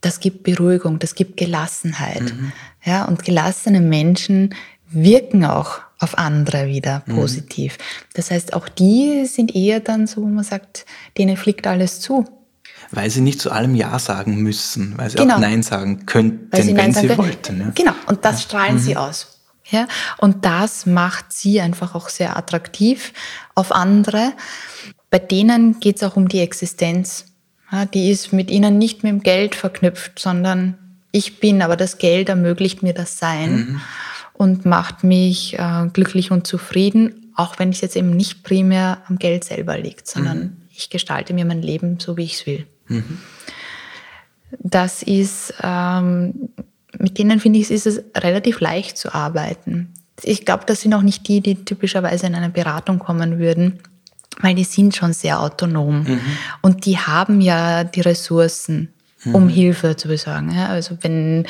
Das 0.01 0.19
gibt 0.19 0.43
Beruhigung, 0.43 0.99
das 0.99 1.15
gibt 1.15 1.37
Gelassenheit. 1.37 2.21
Mhm. 2.21 2.51
Ja, 2.83 3.05
und 3.05 3.23
gelassene 3.23 3.81
Menschen 3.81 4.55
wirken 4.89 5.45
auch 5.45 5.79
auf 5.99 6.17
andere 6.17 6.67
wieder 6.67 7.03
mhm. 7.05 7.15
positiv. 7.15 7.77
Das 8.13 8.31
heißt, 8.31 8.53
auch 8.53 8.67
die 8.67 9.25
sind 9.25 9.55
eher 9.55 9.79
dann 9.79 10.07
so, 10.07 10.21
wo 10.21 10.27
man 10.27 10.43
sagt, 10.43 10.85
denen 11.17 11.37
fliegt 11.37 11.67
alles 11.67 11.99
zu. 11.99 12.25
Weil 12.95 13.10
sie 13.10 13.21
nicht 13.21 13.39
zu 13.39 13.51
allem 13.51 13.75
Ja 13.75 13.99
sagen 13.99 14.38
müssen, 14.38 14.97
weil 14.97 15.10
sie 15.10 15.17
genau. 15.17 15.36
auch 15.36 15.39
Nein 15.39 15.63
sagen 15.63 16.05
könnten, 16.05 16.49
sie 16.62 16.75
wenn 16.75 16.93
sie 16.93 17.08
können. 17.08 17.17
wollten. 17.17 17.60
Ja. 17.60 17.71
Genau, 17.75 17.93
und 18.08 18.25
das 18.25 18.43
strahlen 18.43 18.75
mhm. 18.75 18.79
sie 18.79 18.97
aus. 18.97 19.36
Ja? 19.69 19.88
Und 20.17 20.45
das 20.45 20.86
macht 20.86 21.34
sie 21.34 21.62
einfach 21.62 21.95
auch 21.95 22.10
sehr 22.10 22.38
attraktiv 22.38 23.13
auf 23.53 23.71
andere. 23.71 24.34
Bei 25.10 25.19
denen 25.19 25.79
geht 25.79 25.97
es 25.97 26.03
auch 26.03 26.15
um 26.15 26.27
die 26.27 26.39
Existenz. 26.39 27.25
Ja, 27.71 27.86
die 27.86 28.12
ist 28.12 28.31
mit 28.31 28.51
ihnen 28.51 28.77
nicht 28.77 29.03
mit 29.03 29.12
dem 29.12 29.23
Geld 29.23 29.55
verknüpft, 29.55 30.19
sondern 30.19 30.77
ich 31.12 31.39
bin, 31.39 31.62
aber 31.62 31.75
das 31.75 31.97
Geld 31.97 32.29
ermöglicht 32.29 32.84
mir 32.84 32.93
das 32.93 33.17
Sein 33.17 33.55
mhm. 33.55 33.81
und 34.34 34.65
macht 34.65 35.03
mich 35.03 35.58
äh, 35.58 35.88
glücklich 35.91 36.31
und 36.31 36.45
zufrieden, 36.45 37.31
auch 37.36 37.58
wenn 37.58 37.69
es 37.69 37.81
jetzt 37.81 37.95
eben 37.95 38.12
nicht 38.12 38.43
primär 38.43 39.01
am 39.08 39.17
Geld 39.17 39.43
selber 39.43 39.77
liegt, 39.77 40.08
sondern 40.08 40.38
mhm. 40.38 40.58
ich 40.75 40.89
gestalte 40.89 41.34
mir 41.34 41.45
mein 41.45 41.62
Leben 41.62 41.99
so, 41.99 42.17
wie 42.17 42.23
ich 42.23 42.34
es 42.34 42.45
will. 42.45 42.67
Mhm. 42.87 43.19
Das 44.59 45.03
ist, 45.03 45.53
ähm, 45.61 46.49
mit 46.97 47.17
denen 47.17 47.39
finde 47.39 47.59
ich, 47.59 47.71
ist 47.71 47.87
es 47.87 48.01
relativ 48.15 48.59
leicht 48.59 48.97
zu 48.97 49.13
arbeiten. 49.13 49.93
Ich 50.23 50.45
glaube, 50.45 50.63
das 50.65 50.81
sind 50.81 50.93
auch 50.93 51.01
nicht 51.01 51.27
die, 51.27 51.41
die 51.41 51.65
typischerweise 51.65 52.27
in 52.27 52.35
eine 52.35 52.49
Beratung 52.49 52.99
kommen 52.99 53.37
würden, 53.37 53.79
weil 54.39 54.55
die 54.55 54.63
sind 54.63 54.95
schon 54.95 55.13
sehr 55.13 55.41
autonom 55.41 56.03
mhm. 56.03 56.21
und 56.61 56.85
die 56.85 56.97
haben 56.97 57.41
ja 57.41 57.83
die 57.83 58.01
Ressourcen 58.01 58.93
um 59.33 59.45
mhm. 59.45 59.49
Hilfe 59.49 59.95
zu 59.95 60.07
besorgen. 60.07 60.53
Ja, 60.55 60.67
also 60.67 60.97
wenn 61.01 61.45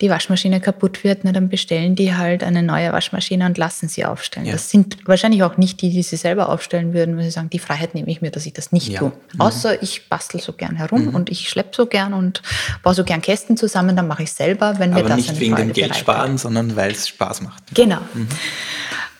die 0.00 0.10
Waschmaschine 0.10 0.60
kaputt 0.60 1.04
wird, 1.04 1.20
na, 1.22 1.32
dann 1.32 1.48
bestellen 1.48 1.94
die 1.94 2.14
halt 2.14 2.42
eine 2.42 2.62
neue 2.62 2.92
Waschmaschine 2.92 3.46
und 3.46 3.58
lassen 3.58 3.88
sie 3.88 4.04
aufstellen. 4.04 4.46
Ja. 4.46 4.52
Das 4.52 4.70
sind 4.70 4.96
wahrscheinlich 5.06 5.42
auch 5.42 5.56
nicht 5.56 5.80
die, 5.80 5.90
die 5.90 6.02
sie 6.02 6.16
selber 6.16 6.48
aufstellen 6.48 6.92
würden, 6.92 7.16
weil 7.16 7.24
sie 7.24 7.30
sagen, 7.30 7.50
die 7.50 7.58
Freiheit 7.58 7.94
nehme 7.94 8.10
ich 8.10 8.20
mir, 8.20 8.30
dass 8.30 8.46
ich 8.46 8.52
das 8.52 8.72
nicht 8.72 8.88
ja. 8.88 8.98
tue. 8.98 9.12
Mhm. 9.34 9.40
Außer 9.40 9.82
ich 9.82 10.08
bastel 10.08 10.40
so 10.40 10.52
gern 10.52 10.76
herum 10.76 11.06
mhm. 11.06 11.14
und 11.14 11.30
ich 11.30 11.48
schleppe 11.48 11.70
so 11.76 11.86
gern 11.86 12.14
und 12.14 12.42
baue 12.82 12.94
so 12.94 13.04
gern 13.04 13.22
Kästen 13.22 13.56
zusammen, 13.56 13.96
dann 13.96 14.08
mache 14.08 14.24
ich 14.24 14.32
selber, 14.32 14.78
wenn 14.78 14.92
mir 14.92 15.02
das 15.02 15.16
nicht 15.16 15.40
wegen 15.40 15.56
dem 15.56 15.72
Geld 15.72 15.96
sparen, 15.96 16.38
sondern 16.38 16.76
weil 16.76 16.92
es 16.92 17.08
Spaß 17.08 17.42
macht. 17.42 17.62
Genau. 17.74 18.00
Mhm. 18.14 18.28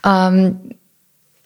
Ähm, 0.04 0.56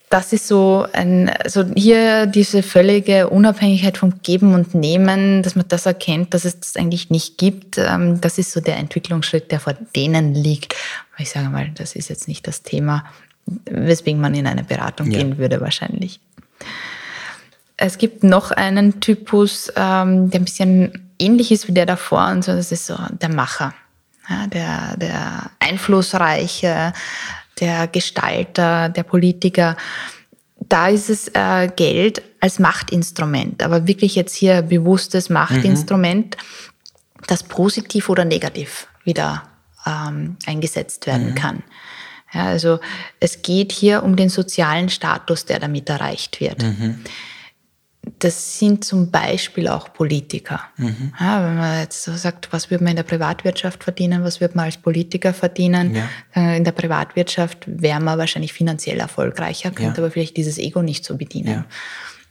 das 0.08 0.32
ist 0.32 0.46
so 0.46 0.86
ein, 0.92 1.28
also 1.28 1.64
hier 1.74 2.26
diese 2.26 2.62
völlige 2.62 3.28
Unabhängigkeit 3.28 3.98
vom 3.98 4.22
Geben 4.22 4.54
und 4.54 4.74
Nehmen, 4.74 5.42
dass 5.42 5.56
man 5.56 5.66
das 5.68 5.86
erkennt, 5.86 6.32
dass 6.32 6.44
es 6.44 6.60
das 6.60 6.76
eigentlich 6.76 7.10
nicht 7.10 7.38
gibt. 7.38 7.78
Ähm, 7.78 8.20
das 8.20 8.38
ist 8.38 8.52
so 8.52 8.60
der 8.60 8.76
Entwicklungsschritt, 8.76 9.50
der 9.50 9.58
vor 9.58 9.74
denen 9.96 10.34
liegt. 10.34 10.74
Aber 11.12 11.22
ich 11.22 11.30
sage 11.30 11.48
mal, 11.48 11.70
das 11.74 11.96
ist 11.96 12.08
jetzt 12.08 12.28
nicht 12.28 12.46
das 12.46 12.62
Thema, 12.62 13.04
weswegen 13.64 14.20
man 14.20 14.34
in 14.34 14.46
eine 14.46 14.62
Beratung 14.62 15.10
ja. 15.10 15.18
gehen 15.18 15.38
würde 15.38 15.60
wahrscheinlich. 15.60 16.20
Es 17.76 17.98
gibt 17.98 18.22
noch 18.22 18.52
einen 18.52 19.00
Typus, 19.00 19.72
ähm, 19.76 20.30
der 20.30 20.40
ein 20.40 20.44
bisschen 20.44 21.10
ähnlich 21.18 21.50
ist 21.50 21.68
wie 21.68 21.72
der 21.72 21.86
davor, 21.86 22.28
und 22.28 22.44
so, 22.44 22.52
das 22.52 22.72
ist 22.72 22.86
so 22.86 22.96
der 23.10 23.28
Macher. 23.28 23.74
Ja, 24.28 24.46
der, 24.48 24.96
der 24.96 25.50
Einflussreiche, 25.60 26.92
der 27.60 27.88
Gestalter, 27.88 28.88
der 28.88 29.02
Politiker, 29.02 29.76
da 30.56 30.88
ist 30.88 31.10
es 31.10 31.28
äh, 31.34 31.68
Geld 31.74 32.22
als 32.40 32.58
Machtinstrument, 32.58 33.62
aber 33.62 33.86
wirklich 33.86 34.14
jetzt 34.14 34.34
hier 34.34 34.62
bewusstes 34.62 35.30
Machtinstrument, 35.30 36.36
mhm. 36.36 37.22
das 37.26 37.42
positiv 37.42 38.08
oder 38.08 38.24
negativ 38.24 38.88
wieder 39.04 39.44
ähm, 39.86 40.36
eingesetzt 40.46 41.06
werden 41.06 41.30
mhm. 41.30 41.34
kann. 41.34 41.62
Ja, 42.32 42.46
also 42.46 42.80
es 43.20 43.42
geht 43.42 43.72
hier 43.72 44.02
um 44.02 44.16
den 44.16 44.28
sozialen 44.28 44.88
Status, 44.88 45.44
der 45.44 45.60
damit 45.60 45.88
erreicht 45.88 46.40
wird. 46.40 46.62
Mhm 46.62 47.04
das 48.18 48.58
sind 48.58 48.84
zum 48.84 49.10
Beispiel 49.10 49.68
auch 49.68 49.92
Politiker. 49.92 50.60
Mhm. 50.76 51.12
Ja, 51.18 51.44
wenn 51.44 51.56
man 51.56 51.80
jetzt 51.80 52.04
so 52.04 52.12
sagt, 52.12 52.52
was 52.52 52.70
würde 52.70 52.84
man 52.84 52.92
in 52.92 52.96
der 52.96 53.02
Privatwirtschaft 53.02 53.82
verdienen, 53.82 54.22
was 54.22 54.40
würde 54.40 54.56
man 54.56 54.66
als 54.66 54.76
Politiker 54.76 55.34
verdienen? 55.34 55.94
Ja. 55.94 56.08
Äh, 56.34 56.56
in 56.56 56.64
der 56.64 56.72
Privatwirtschaft 56.72 57.64
wäre 57.66 58.00
man 58.00 58.18
wahrscheinlich 58.18 58.52
finanziell 58.52 59.00
erfolgreicher, 59.00 59.70
könnte 59.70 60.00
ja. 60.00 60.04
aber 60.04 60.10
vielleicht 60.10 60.36
dieses 60.36 60.58
Ego 60.58 60.82
nicht 60.82 61.04
so 61.04 61.16
bedienen. 61.16 61.64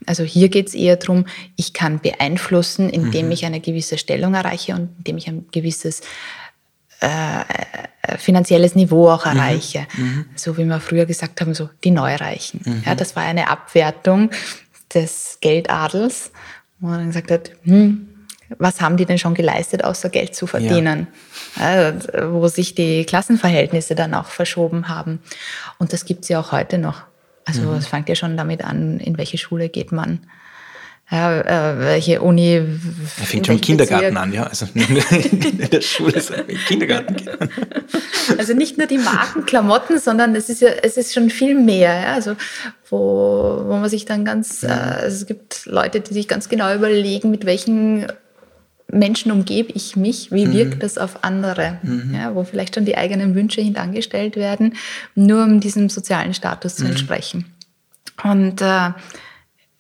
Also 0.06 0.24
hier 0.24 0.50
geht 0.50 0.68
es 0.68 0.74
eher 0.76 0.98
darum, 0.98 1.26
ich 1.56 1.74
kann 1.74 2.00
beeinflussen, 2.00 2.90
indem 2.90 3.28
mhm. 3.28 3.32
ich 3.32 3.46
eine 3.46 3.60
gewisse 3.60 3.98
Stellung 3.98 4.34
erreiche 4.34 4.74
und 4.74 4.90
indem 4.98 5.18
ich 5.18 5.28
ein 5.28 5.46
gewisses 5.52 6.02
äh, 7.02 7.42
äh 7.42 8.18
finanzielles 8.18 8.76
Niveau 8.76 9.10
auch 9.10 9.26
mhm. 9.26 9.38
erreiche. 9.38 9.88
Mhm. 9.98 10.26
So 10.36 10.58
wie 10.58 10.66
wir 10.66 10.80
früher 10.80 11.06
gesagt 11.06 11.42
haben, 11.42 11.54
so 11.54 11.70
die 11.84 11.92
Neureichen. 11.92 12.62
Mhm. 12.64 12.84
Ja, 12.86 12.96
das 12.96 13.16
war 13.16 13.24
eine 13.24 13.50
Abwertung 13.50 14.30
des 14.96 15.38
Geldadels, 15.42 16.32
wo 16.80 16.88
man 16.88 17.00
dann 17.00 17.08
gesagt 17.08 17.32
hat, 17.32 17.52
hm, 17.64 18.10
was 18.58 18.82
haben 18.82 18.98
die 18.98 19.06
denn 19.06 19.18
schon 19.18 19.34
geleistet, 19.34 19.84
außer 19.84 20.10
Geld 20.10 20.36
zu 20.36 20.48
verdienen? 20.48 21.08
Ja. 21.58 21.92
Ja, 21.92 22.32
wo 22.32 22.48
sich 22.48 22.76
die 22.76 23.06
Klassenverhältnisse 23.06 23.96
dann 23.96 24.14
auch 24.14 24.28
verschoben 24.28 24.88
haben. 24.88 25.20
Und 25.80 25.94
das 25.94 26.06
gibt 26.06 26.24
es 26.24 26.30
ja 26.30 26.40
auch 26.40 26.52
heute 26.52 26.78
noch. 26.78 27.04
Also 27.46 27.62
mhm. 27.62 27.78
es 27.78 27.88
fängt 27.88 28.10
ja 28.10 28.16
schon 28.16 28.38
damit 28.38 28.64
an, 28.64 29.00
in 29.00 29.18
welche 29.18 29.38
Schule 29.38 29.70
geht 29.70 29.92
man. 29.92 30.28
Ja, 31.12 31.40
äh, 31.40 31.80
welche 31.80 32.22
Uni. 32.22 32.56
Er 32.56 33.26
fängt 33.26 33.46
schon 33.46 33.56
im 33.56 33.62
Kindergarten 33.62 34.16
Bezirk. 34.16 34.24
an, 34.24 34.34
ja. 34.34 34.44
Also 34.44 34.68
in 34.74 35.70
der 35.70 35.82
Schule, 35.82 36.20
sondern 36.20 36.50
im 36.50 36.58
Kindergarten 36.58 37.16
Also 38.40 38.54
nicht 38.54 38.80
nur 38.80 38.88
die 38.88 38.98
Markenklamotten, 38.98 40.00
sondern 40.00 40.36
es 40.36 40.50
ist 40.50 40.62
ja, 40.62 40.70
es 40.82 40.98
ist 40.98 41.14
schon 41.14 41.30
viel 41.30 41.54
mehr. 41.54 41.94
Ja? 41.94 42.14
Also 42.14 42.36
wo, 42.90 43.62
wo 43.66 43.78
man 43.78 43.90
sich 43.90 44.06
dann 44.06 44.26
ganz, 44.26 44.64
äh, 44.64 44.68
also 44.68 45.16
es 45.16 45.26
gibt 45.28 45.68
Leute, 45.68 46.00
die 46.00 46.14
sich 46.14 46.28
ganz 46.28 46.50
genau 46.50 46.74
überlegen, 46.74 47.30
mit 47.30 47.46
welchen 47.46 48.08
Menschen 48.88 49.32
umgebe 49.32 49.72
ich 49.74 49.96
mich, 49.96 50.32
wie 50.32 50.48
mhm. 50.48 50.54
wirkt 50.54 50.84
das 50.84 50.98
auf 50.98 51.24
andere, 51.24 51.80
mhm. 51.84 52.16
ja, 52.16 52.34
wo 52.34 52.44
vielleicht 52.44 52.76
schon 52.76 52.86
die 52.86 52.98
eigenen 52.98 53.36
Wünsche 53.36 53.62
hintangestellt 53.62 54.36
werden, 54.36 54.76
nur 55.14 55.44
um 55.44 55.60
diesem 55.60 55.90
sozialen 55.90 56.34
Status 56.34 56.78
zu 56.78 56.86
mhm. 56.86 56.92
entsprechen. 56.92 57.46
Und 58.24 58.62
äh, 58.62 58.92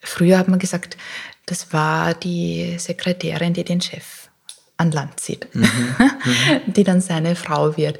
Früher 0.05 0.37
hat 0.37 0.47
man 0.47 0.59
gesagt, 0.59 0.97
das 1.45 1.73
war 1.73 2.13
die 2.13 2.75
Sekretärin, 2.77 3.53
die 3.53 3.63
den 3.63 3.81
Chef 3.81 4.29
an 4.77 4.91
Land 4.91 5.19
zieht, 5.19 5.53
mhm. 5.53 5.63
Mhm. 5.63 6.61
die 6.73 6.83
dann 6.83 7.01
seine 7.01 7.35
Frau 7.35 7.77
wird. 7.77 7.99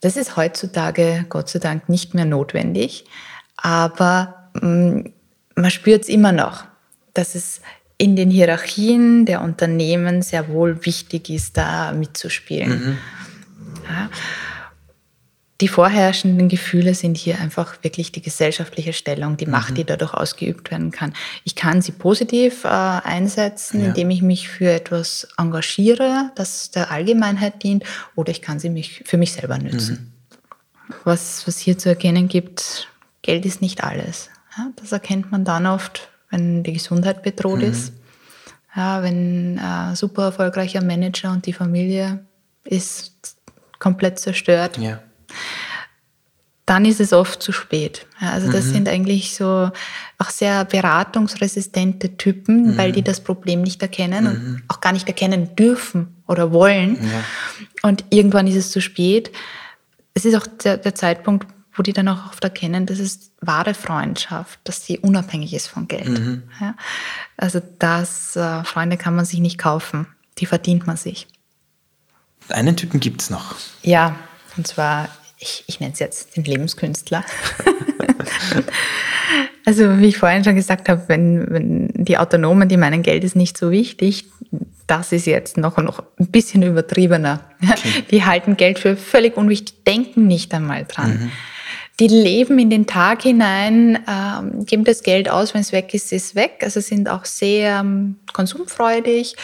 Das 0.00 0.16
ist 0.16 0.36
heutzutage 0.36 1.26
Gott 1.28 1.48
sei 1.48 1.58
Dank 1.58 1.88
nicht 1.88 2.14
mehr 2.14 2.24
notwendig, 2.24 3.04
aber 3.56 4.50
mh, 4.54 4.66
mm, 4.66 5.12
man 5.56 5.70
spürt 5.72 6.02
es 6.02 6.08
immer 6.08 6.30
noch, 6.30 6.64
dass 7.14 7.34
es 7.34 7.60
in 7.96 8.14
den 8.14 8.30
Hierarchien 8.30 9.26
der 9.26 9.42
Unternehmen 9.42 10.22
sehr 10.22 10.48
wohl 10.48 10.84
wichtig 10.86 11.30
ist, 11.30 11.56
da 11.56 11.92
mitzuspielen. 11.92 12.70
Mhm. 12.70 12.98
Ja 13.88 14.10
die 15.60 15.68
vorherrschenden 15.68 16.48
Gefühle 16.48 16.94
sind 16.94 17.16
hier 17.16 17.40
einfach 17.40 17.82
wirklich 17.82 18.12
die 18.12 18.22
gesellschaftliche 18.22 18.92
Stellung, 18.92 19.36
die 19.36 19.46
Macht, 19.46 19.72
mhm. 19.72 19.74
die 19.76 19.84
dadurch 19.84 20.14
ausgeübt 20.14 20.70
werden 20.70 20.92
kann. 20.92 21.14
Ich 21.42 21.56
kann 21.56 21.82
sie 21.82 21.90
positiv 21.90 22.64
äh, 22.64 22.68
einsetzen, 22.68 23.80
ja. 23.80 23.88
indem 23.88 24.10
ich 24.10 24.22
mich 24.22 24.48
für 24.48 24.70
etwas 24.70 25.26
engagiere, 25.36 26.30
das 26.36 26.70
der 26.70 26.92
Allgemeinheit 26.92 27.62
dient, 27.64 27.84
oder 28.14 28.30
ich 28.30 28.40
kann 28.40 28.60
sie 28.60 28.70
mich 28.70 29.02
für 29.04 29.16
mich 29.16 29.32
selber 29.32 29.58
nützen. 29.58 30.14
Mhm. 30.86 30.94
Was, 31.04 31.46
was 31.46 31.58
hier 31.58 31.76
zu 31.76 31.88
erkennen 31.88 32.28
gibt, 32.28 32.88
Geld 33.22 33.44
ist 33.44 33.60
nicht 33.60 33.82
alles. 33.82 34.30
Ja, 34.56 34.68
das 34.76 34.92
erkennt 34.92 35.32
man 35.32 35.44
dann 35.44 35.66
oft, 35.66 36.08
wenn 36.30 36.62
die 36.62 36.72
Gesundheit 36.72 37.24
bedroht 37.24 37.58
mhm. 37.58 37.70
ist. 37.72 37.92
Ja, 38.76 39.02
wenn 39.02 39.58
ein 39.58 39.92
äh, 39.92 39.96
super 39.96 40.26
erfolgreicher 40.26 40.84
Manager 40.84 41.32
und 41.32 41.46
die 41.46 41.52
Familie 41.52 42.24
ist 42.62 43.36
komplett 43.80 44.20
zerstört. 44.20 44.78
Ja 44.78 45.00
dann 46.68 46.84
ist 46.84 47.00
es 47.00 47.14
oft 47.14 47.42
zu 47.42 47.50
spät. 47.50 48.06
also 48.20 48.52
das 48.52 48.66
mhm. 48.66 48.72
sind 48.72 48.88
eigentlich 48.90 49.34
so 49.34 49.70
auch 50.18 50.28
sehr 50.28 50.66
beratungsresistente 50.66 52.18
Typen, 52.18 52.72
mhm. 52.72 52.76
weil 52.76 52.92
die 52.92 53.00
das 53.00 53.20
Problem 53.20 53.62
nicht 53.62 53.80
erkennen 53.80 54.24
mhm. 54.24 54.30
und 54.30 54.62
auch 54.68 54.82
gar 54.82 54.92
nicht 54.92 55.08
erkennen 55.08 55.56
dürfen 55.56 56.22
oder 56.26 56.52
wollen. 56.52 56.96
Ja. 56.96 57.24
Und 57.88 58.04
irgendwann 58.10 58.46
ist 58.46 58.56
es 58.56 58.70
zu 58.70 58.82
spät. 58.82 59.32
Es 60.12 60.26
ist 60.26 60.34
auch 60.34 60.46
der, 60.46 60.76
der, 60.76 60.94
Zeitpunkt, 60.94 61.46
wo 61.72 61.82
die 61.82 61.94
dann 61.94 62.06
auch 62.08 62.26
oft 62.26 62.44
erkennen, 62.44 62.84
dass 62.84 62.98
es 62.98 63.30
wahre 63.40 63.72
Freundschaft, 63.72 64.60
dass 64.64 64.84
sie 64.84 64.98
unabhängig 64.98 65.54
ist 65.54 65.68
von 65.68 65.88
Geld. 65.88 66.18
Mhm. 66.18 66.42
Ja, 66.60 66.74
also 67.38 67.62
das, 67.78 68.36
äh, 68.36 68.62
Freunde 68.64 68.98
kann 68.98 69.16
man 69.16 69.24
sich 69.24 69.40
nicht 69.40 69.56
kaufen, 69.56 70.06
die 70.36 70.44
verdient 70.44 70.86
man 70.86 70.98
sich. 70.98 71.28
Einen 72.50 72.76
Typen 72.76 73.00
gibt 73.00 73.22
es 73.22 73.30
noch. 73.30 73.54
Ja, 73.82 74.16
und 74.58 74.66
zwar 74.66 75.08
ich, 75.40 75.64
ich 75.66 75.80
nenne 75.80 75.92
es 75.92 76.00
jetzt 76.00 76.36
den 76.36 76.44
Lebenskünstler. 76.44 77.24
also 79.64 79.98
wie 79.98 80.06
ich 80.06 80.18
vorhin 80.18 80.44
schon 80.44 80.56
gesagt 80.56 80.88
habe, 80.88 81.02
wenn, 81.06 81.46
wenn 81.50 81.88
die 81.94 82.18
Autonomen, 82.18 82.68
die 82.68 82.76
meinen, 82.76 83.02
Geld 83.02 83.24
ist 83.24 83.36
nicht 83.36 83.56
so 83.56 83.70
wichtig, 83.70 84.26
das 84.86 85.12
ist 85.12 85.26
jetzt 85.26 85.56
noch, 85.56 85.76
noch 85.76 86.02
ein 86.18 86.28
bisschen 86.28 86.62
übertriebener. 86.62 87.40
Okay. 87.62 88.04
Die 88.10 88.24
halten 88.24 88.56
Geld 88.56 88.78
für 88.78 88.96
völlig 88.96 89.36
unwichtig, 89.36 89.84
denken 89.84 90.26
nicht 90.26 90.52
einmal 90.54 90.84
dran. 90.86 91.10
Mhm. 91.10 91.32
Die 92.00 92.06
leben 92.06 92.60
in 92.60 92.70
den 92.70 92.86
Tag 92.86 93.22
hinein, 93.22 93.98
ähm, 94.08 94.64
geben 94.64 94.84
das 94.84 95.02
Geld 95.02 95.28
aus, 95.28 95.52
wenn 95.52 95.62
es 95.62 95.72
weg 95.72 95.92
ist, 95.94 96.12
ist 96.12 96.26
es 96.26 96.34
weg. 96.36 96.60
Also 96.62 96.80
sind 96.80 97.08
auch 97.08 97.24
sehr 97.24 97.80
ähm, 97.80 98.16
konsumfreudig, 98.32 99.34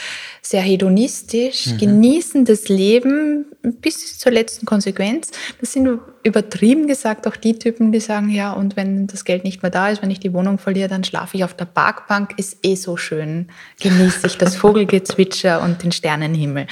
sehr 0.41 0.63
hedonistisch, 0.63 1.67
mhm. 1.67 1.79
genießen 1.79 2.45
das 2.45 2.69
Leben 2.69 3.47
bis 3.63 4.19
zur 4.19 4.31
letzten 4.31 4.67
Konsequenz. 4.67 5.33
Das 5.61 5.73
sind 5.73 5.99
übertrieben 6.23 6.87
gesagt 6.87 7.27
auch 7.27 7.35
die 7.35 7.59
Typen, 7.59 7.91
die 7.91 7.99
sagen, 7.99 8.29
ja, 8.29 8.53
und 8.53 8.77
wenn 8.77 9.09
das 9.09 9.25
Geld 9.25 9.43
nicht 9.43 9.63
mehr 9.63 9.71
da 9.73 9.89
ist, 9.89 10.01
wenn 10.01 10.13
ich 10.13 10.21
die 10.21 10.33
Wohnung 10.33 10.59
verliere, 10.59 10.89
dann 10.89 11.03
schlafe 11.03 11.37
ich 11.37 11.43
auf 11.43 11.55
der 11.55 11.65
Parkbank, 11.65 12.35
ist 12.37 12.59
eh 12.63 12.77
so 12.77 12.97
schön. 12.97 13.49
Genieße 13.81 14.29
ich 14.29 14.39
das 14.39 14.55
Vogelgezwitscher 14.55 15.61
und 15.61 15.83
den 15.83 15.91
Sternenhimmel. 15.91 16.69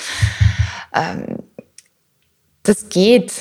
Ähm, 0.95 1.39
das 2.63 2.89
geht 2.89 3.33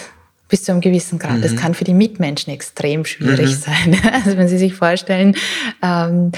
bis 0.51 0.63
zu 0.65 0.71
einem 0.71 0.81
gewissen 0.81 1.17
Grad. 1.17 1.37
Mhm. 1.37 1.41
Das 1.41 1.55
kann 1.55 1.73
für 1.73 1.85
die 1.85 1.95
Mitmenschen 1.95 2.53
extrem 2.53 3.05
schwierig 3.05 3.49
mhm. 3.49 3.59
sein. 3.59 3.97
Also 4.13 4.37
wenn 4.37 4.47
Sie 4.47 4.57
sich 4.57 4.75
vorstellen, 4.75 5.35
ähm, 5.81 6.31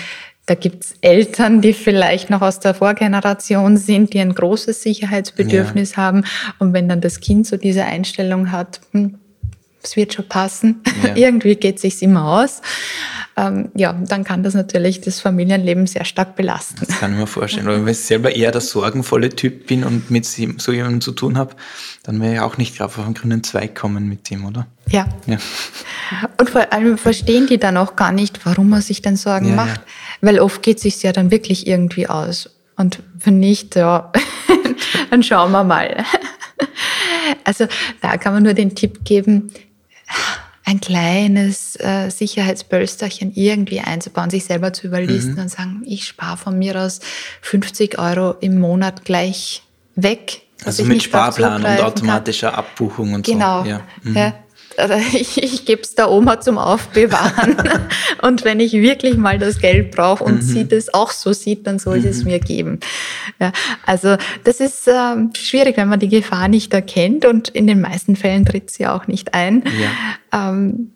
da 0.45 0.55
gibt's 0.55 0.95
Eltern, 1.01 1.61
die 1.61 1.73
vielleicht 1.73 2.29
noch 2.29 2.41
aus 2.41 2.59
der 2.59 2.73
Vorgeneration 2.73 3.77
sind, 3.77 4.13
die 4.13 4.19
ein 4.19 4.35
großes 4.35 4.83
Sicherheitsbedürfnis 4.83 5.91
ja. 5.91 5.97
haben. 5.97 6.25
Und 6.59 6.73
wenn 6.73 6.87
dann 6.87 7.01
das 7.01 7.21
Kind 7.21 7.47
so 7.47 7.57
diese 7.57 7.85
Einstellung 7.85 8.51
hat, 8.51 8.81
hm, 8.91 9.19
es 9.83 9.95
wird 9.95 10.13
schon 10.13 10.27
passen, 10.27 10.81
ja. 11.03 11.15
irgendwie 11.15 11.55
geht 11.55 11.79
sich's 11.79 12.01
immer 12.01 12.25
aus, 12.25 12.61
ähm, 13.35 13.69
ja, 13.75 13.93
dann 13.93 14.23
kann 14.23 14.43
das 14.43 14.53
natürlich 14.53 15.01
das 15.01 15.19
Familienleben 15.19 15.87
sehr 15.87 16.05
stark 16.05 16.35
belasten. 16.35 16.85
Das 16.85 16.99
kann 16.99 17.13
ich 17.13 17.19
mir 17.19 17.27
vorstellen. 17.27 17.65
Weil 17.65 17.83
wenn 17.83 17.91
ich 17.91 17.99
selber 17.99 18.35
eher 18.35 18.51
der 18.51 18.61
sorgenvolle 18.61 19.29
Typ 19.29 19.67
bin 19.67 19.83
und 19.83 20.11
mit 20.11 20.25
so 20.25 20.71
jemandem 20.71 21.01
zu 21.01 21.13
tun 21.13 21.37
habe, 21.37 21.55
dann 22.03 22.21
wäre 22.21 22.35
ich 22.35 22.39
auch 22.41 22.57
nicht 22.57 22.77
gerade 22.77 22.89
auf 22.89 22.99
einen 22.99 23.15
grünen 23.15 23.43
Zweig 23.43 23.73
kommen 23.75 24.07
mit 24.07 24.29
dem, 24.29 24.45
oder? 24.45 24.67
Ja. 24.89 25.07
ja. 25.25 25.37
Und 26.37 26.49
vor 26.49 26.71
allem 26.71 26.97
verstehen 26.97 27.47
die 27.47 27.57
dann 27.57 27.77
auch 27.77 27.95
gar 27.95 28.11
nicht, 28.11 28.45
warum 28.45 28.69
man 28.69 28.81
sich 28.81 29.01
dann 29.01 29.15
Sorgen 29.15 29.49
ja, 29.49 29.55
macht, 29.55 29.81
weil 30.21 30.39
oft 30.39 30.61
geht 30.61 30.77
es 30.77 30.83
sich 30.83 31.01
ja 31.01 31.11
dann 31.11 31.31
wirklich 31.31 31.65
irgendwie 31.65 32.07
aus. 32.07 32.49
Und 32.75 33.01
wenn 33.23 33.39
nicht, 33.39 33.75
ja, 33.75 34.11
dann 35.09 35.23
schauen 35.23 35.51
wir 35.51 35.63
mal. 35.63 36.03
Also 37.45 37.67
da 38.01 38.17
kann 38.17 38.33
man 38.33 38.43
nur 38.43 38.53
den 38.53 38.75
Tipp 38.75 39.05
geben, 39.05 39.51
ein 40.65 40.79
kleines 40.79 41.75
äh, 41.79 42.09
Sicherheitspölsterchen 42.09 43.33
irgendwie 43.35 43.81
einzubauen, 43.81 44.29
sich 44.29 44.45
selber 44.45 44.71
zu 44.71 44.87
überlisten 44.87 45.33
mhm. 45.33 45.41
und 45.41 45.49
sagen, 45.49 45.83
ich 45.85 46.05
spare 46.07 46.37
von 46.37 46.57
mir 46.57 46.79
aus 46.81 46.99
50 47.41 47.99
Euro 47.99 48.35
im 48.39 48.59
Monat 48.59 49.03
gleich 49.03 49.63
weg. 49.95 50.41
Also 50.63 50.85
mit 50.85 51.03
Sparplan 51.03 51.63
und 51.63 51.81
automatischer 51.81 52.51
kann. 52.51 52.59
Abbuchung 52.59 53.13
und 53.13 53.25
genau. 53.25 53.59
so. 53.59 53.63
Genau. 53.63 53.77
Ja. 53.77 53.81
Mhm. 54.03 54.15
Ja, 54.15 54.33
ich, 55.13 55.41
ich 55.41 55.65
gebe 55.65 55.81
es 55.81 55.95
der 55.95 56.11
Oma 56.11 56.39
zum 56.39 56.57
Aufbewahren. 56.57 57.57
und 58.21 58.43
wenn 58.43 58.59
ich 58.59 58.73
wirklich 58.73 59.17
mal 59.17 59.39
das 59.39 59.59
Geld 59.59 59.91
brauche 59.91 60.23
und 60.23 60.35
mhm. 60.35 60.41
sie 60.41 60.67
das 60.67 60.93
auch 60.93 61.11
so 61.11 61.33
sieht, 61.33 61.67
dann 61.67 61.79
soll 61.79 62.01
sie 62.01 62.07
mhm. 62.07 62.13
es 62.13 62.23
mir 62.25 62.39
geben. 62.39 62.79
Ja, 63.39 63.51
also 63.85 64.17
das 64.43 64.59
ist 64.59 64.87
ähm, 64.87 65.31
schwierig, 65.35 65.77
wenn 65.77 65.87
man 65.87 65.99
die 65.99 66.09
Gefahr 66.09 66.47
nicht 66.47 66.73
erkennt 66.73 67.25
und 67.25 67.49
in 67.49 67.67
den 67.67 67.81
meisten 67.81 68.15
Fällen 68.15 68.45
tritt 68.45 68.69
sie 68.71 68.87
auch 68.87 69.07
nicht 69.07 69.33
ein. 69.33 69.63
Ja. 70.31 70.49
Ähm, 70.49 70.91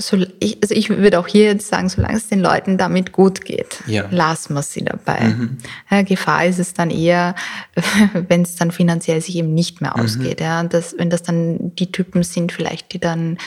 so, 0.00 0.16
ich, 0.38 0.58
also 0.62 0.74
ich 0.74 0.88
würde 0.88 1.18
auch 1.18 1.26
hier 1.26 1.44
jetzt 1.44 1.68
sagen, 1.68 1.88
solange 1.88 2.16
es 2.16 2.28
den 2.28 2.40
Leuten 2.40 2.78
damit 2.78 3.12
gut 3.12 3.44
geht, 3.44 3.82
ja. 3.86 4.06
lassen 4.10 4.54
wir 4.54 4.62
sie 4.62 4.84
dabei. 4.84 5.20
Mhm. 5.20 5.58
Ja, 5.90 6.02
Gefahr 6.02 6.46
ist 6.46 6.58
es 6.58 6.74
dann 6.74 6.90
eher, 6.90 7.34
wenn 8.28 8.42
es 8.42 8.56
dann 8.56 8.70
finanziell 8.70 9.20
sich 9.20 9.36
eben 9.36 9.54
nicht 9.54 9.80
mehr 9.80 9.94
mhm. 9.96 10.02
ausgeht. 10.02 10.40
Mhm. 10.40 10.46
Ja, 10.46 10.62
das, 10.64 10.94
wenn 10.98 11.10
das 11.10 11.22
dann 11.22 11.74
die 11.76 11.92
Typen 11.92 12.22
sind, 12.22 12.52
vielleicht, 12.52 12.92
die 12.92 12.98
dann, 12.98 13.38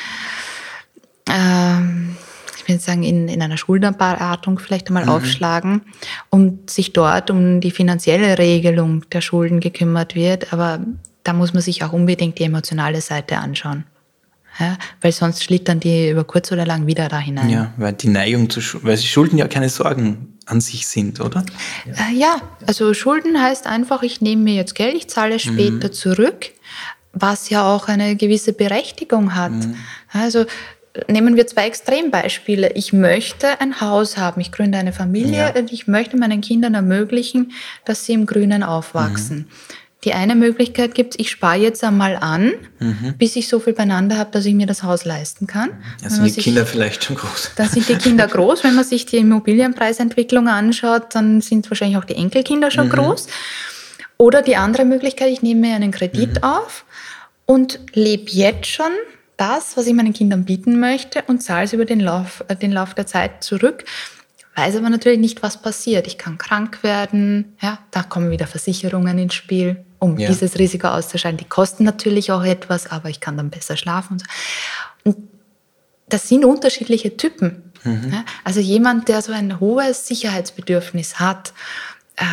ähm, 1.29 2.15
ich 2.57 2.69
würde 2.69 2.81
sagen, 2.81 3.03
in, 3.03 3.27
in 3.27 3.41
einer 3.41 3.57
Schuldenberatung 3.57 4.59
vielleicht 4.59 4.87
einmal 4.87 5.03
mhm. 5.03 5.09
aufschlagen 5.09 5.81
und 6.29 6.69
sich 6.69 6.93
dort 6.93 7.31
um 7.31 7.61
die 7.61 7.71
finanzielle 7.71 8.37
Regelung 8.37 9.09
der 9.09 9.21
Schulden 9.21 9.59
gekümmert 9.59 10.15
wird. 10.15 10.53
Aber 10.53 10.79
da 11.23 11.33
muss 11.33 11.53
man 11.53 11.63
sich 11.63 11.83
auch 11.83 11.93
unbedingt 11.93 12.39
die 12.39 12.43
emotionale 12.43 13.01
Seite 13.01 13.37
anschauen. 13.37 13.85
Ja, 14.59 14.77
weil 15.01 15.11
sonst 15.11 15.43
schlittern 15.43 15.79
die 15.79 16.09
über 16.09 16.23
kurz 16.23 16.51
oder 16.51 16.65
lang 16.65 16.85
wieder 16.85 17.09
da 17.09 17.19
hinein. 17.19 17.49
Ja, 17.49 17.73
weil 17.77 17.93
die 17.93 18.09
Neigung 18.09 18.49
zu, 18.49 18.61
weil 18.83 18.97
sie 18.97 19.07
Schulden 19.07 19.37
ja 19.37 19.47
keine 19.47 19.69
Sorgen 19.69 20.37
an 20.45 20.61
sich 20.61 20.87
sind, 20.87 21.19
oder? 21.19 21.43
Ja, 21.85 21.93
äh, 21.93 22.15
ja 22.15 22.35
also 22.67 22.93
Schulden 22.93 23.41
heißt 23.41 23.65
einfach, 23.65 24.03
ich 24.03 24.21
nehme 24.21 24.43
mir 24.43 24.55
jetzt 24.55 24.75
Geld, 24.75 24.95
ich 24.95 25.07
zahle 25.07 25.39
später 25.39 25.87
mhm. 25.87 25.93
zurück, 25.93 26.51
was 27.13 27.49
ja 27.49 27.63
auch 27.63 27.87
eine 27.87 28.15
gewisse 28.15 28.53
Berechtigung 28.53 29.35
hat. 29.35 29.51
Mhm. 29.51 29.75
Also 30.11 30.45
nehmen 31.07 31.35
wir 31.35 31.47
zwei 31.47 31.67
Extrembeispiele. 31.67 32.73
Ich 32.73 32.93
möchte 32.93 33.59
ein 33.59 33.81
Haus 33.81 34.17
haben, 34.17 34.41
ich 34.41 34.51
gründe 34.51 34.77
eine 34.77 34.93
Familie 34.93 35.51
ja. 35.53 35.55
und 35.59 35.71
ich 35.71 35.87
möchte 35.87 36.17
meinen 36.17 36.41
Kindern 36.41 36.75
ermöglichen, 36.75 37.51
dass 37.85 38.05
sie 38.05 38.13
im 38.13 38.25
Grünen 38.25 38.63
aufwachsen. 38.63 39.37
Mhm. 39.37 39.45
Die 40.03 40.13
eine 40.13 40.35
Möglichkeit 40.35 40.95
gibt 40.95 41.19
ich 41.19 41.29
spare 41.29 41.57
jetzt 41.57 41.83
einmal 41.83 42.17
an, 42.17 42.51
mhm. 42.79 43.15
bis 43.17 43.35
ich 43.35 43.47
so 43.47 43.59
viel 43.59 43.73
beieinander 43.73 44.17
habe, 44.17 44.31
dass 44.31 44.45
ich 44.45 44.53
mir 44.53 44.67
das 44.67 44.83
Haus 44.83 45.05
leisten 45.05 45.47
kann. 45.47 45.69
Da 46.01 46.09
sind 46.09 46.25
die 46.25 46.29
sich, 46.29 46.43
Kinder 46.43 46.65
vielleicht 46.65 47.03
schon 47.03 47.15
groß. 47.15 47.51
Da 47.55 47.65
sind 47.65 47.87
die 47.87 47.95
Kinder 47.95 48.27
groß. 48.29 48.63
Wenn 48.63 48.75
man 48.75 48.83
sich 48.83 49.05
die 49.05 49.17
Immobilienpreisentwicklung 49.17 50.47
anschaut, 50.47 51.15
dann 51.15 51.41
sind 51.41 51.69
wahrscheinlich 51.69 51.97
auch 51.97 52.05
die 52.05 52.15
Enkelkinder 52.15 52.69
schon 52.69 52.87
mhm. 52.87 52.91
groß. 52.91 53.27
Oder 54.17 54.41
die 54.41 54.57
andere 54.57 54.85
Möglichkeit, 54.85 55.29
ich 55.29 55.41
nehme 55.41 55.61
mir 55.61 55.75
einen 55.75 55.91
Kredit 55.91 56.35
mhm. 56.35 56.43
auf 56.43 56.85
und 57.45 57.79
lebe 57.93 58.29
jetzt 58.31 58.67
schon 58.67 58.91
das, 59.37 59.77
was 59.77 59.87
ich 59.87 59.93
meinen 59.93 60.13
Kindern 60.13 60.45
bieten 60.45 60.79
möchte 60.79 61.23
und 61.27 61.41
zahle 61.41 61.65
es 61.65 61.73
über 61.73 61.85
den 61.85 61.99
Lauf, 61.99 62.43
äh, 62.49 62.55
den 62.55 62.71
Lauf 62.71 62.93
der 62.93 63.07
Zeit 63.07 63.43
zurück 63.43 63.85
weiß 64.55 64.75
aber 64.77 64.89
natürlich 64.89 65.19
nicht, 65.19 65.43
was 65.43 65.61
passiert. 65.61 66.07
Ich 66.07 66.17
kann 66.17 66.37
krank 66.37 66.83
werden, 66.83 67.55
ja, 67.61 67.79
da 67.91 68.03
kommen 68.03 68.31
wieder 68.31 68.47
Versicherungen 68.47 69.17
ins 69.17 69.33
Spiel, 69.33 69.77
um 70.03 70.17
ja. 70.17 70.27
dieses 70.27 70.59
Risiko 70.59 70.87
auszuscheiden. 70.87 71.37
Die 71.37 71.45
kosten 71.45 71.83
natürlich 71.83 72.31
auch 72.31 72.43
etwas, 72.43 72.87
aber 72.91 73.09
ich 73.09 73.19
kann 73.19 73.37
dann 73.37 73.49
besser 73.49 73.77
schlafen 73.77 74.21
und 75.03 75.17
das 76.09 76.27
sind 76.27 76.45
unterschiedliche 76.45 77.17
Typen. 77.17 77.71
Mhm. 77.83 78.23
Also 78.43 78.59
jemand, 78.59 79.07
der 79.07 79.21
so 79.21 79.31
ein 79.31 79.59
hohes 79.59 80.05
Sicherheitsbedürfnis 80.07 81.19
hat 81.19 81.53
äh, 82.15 82.23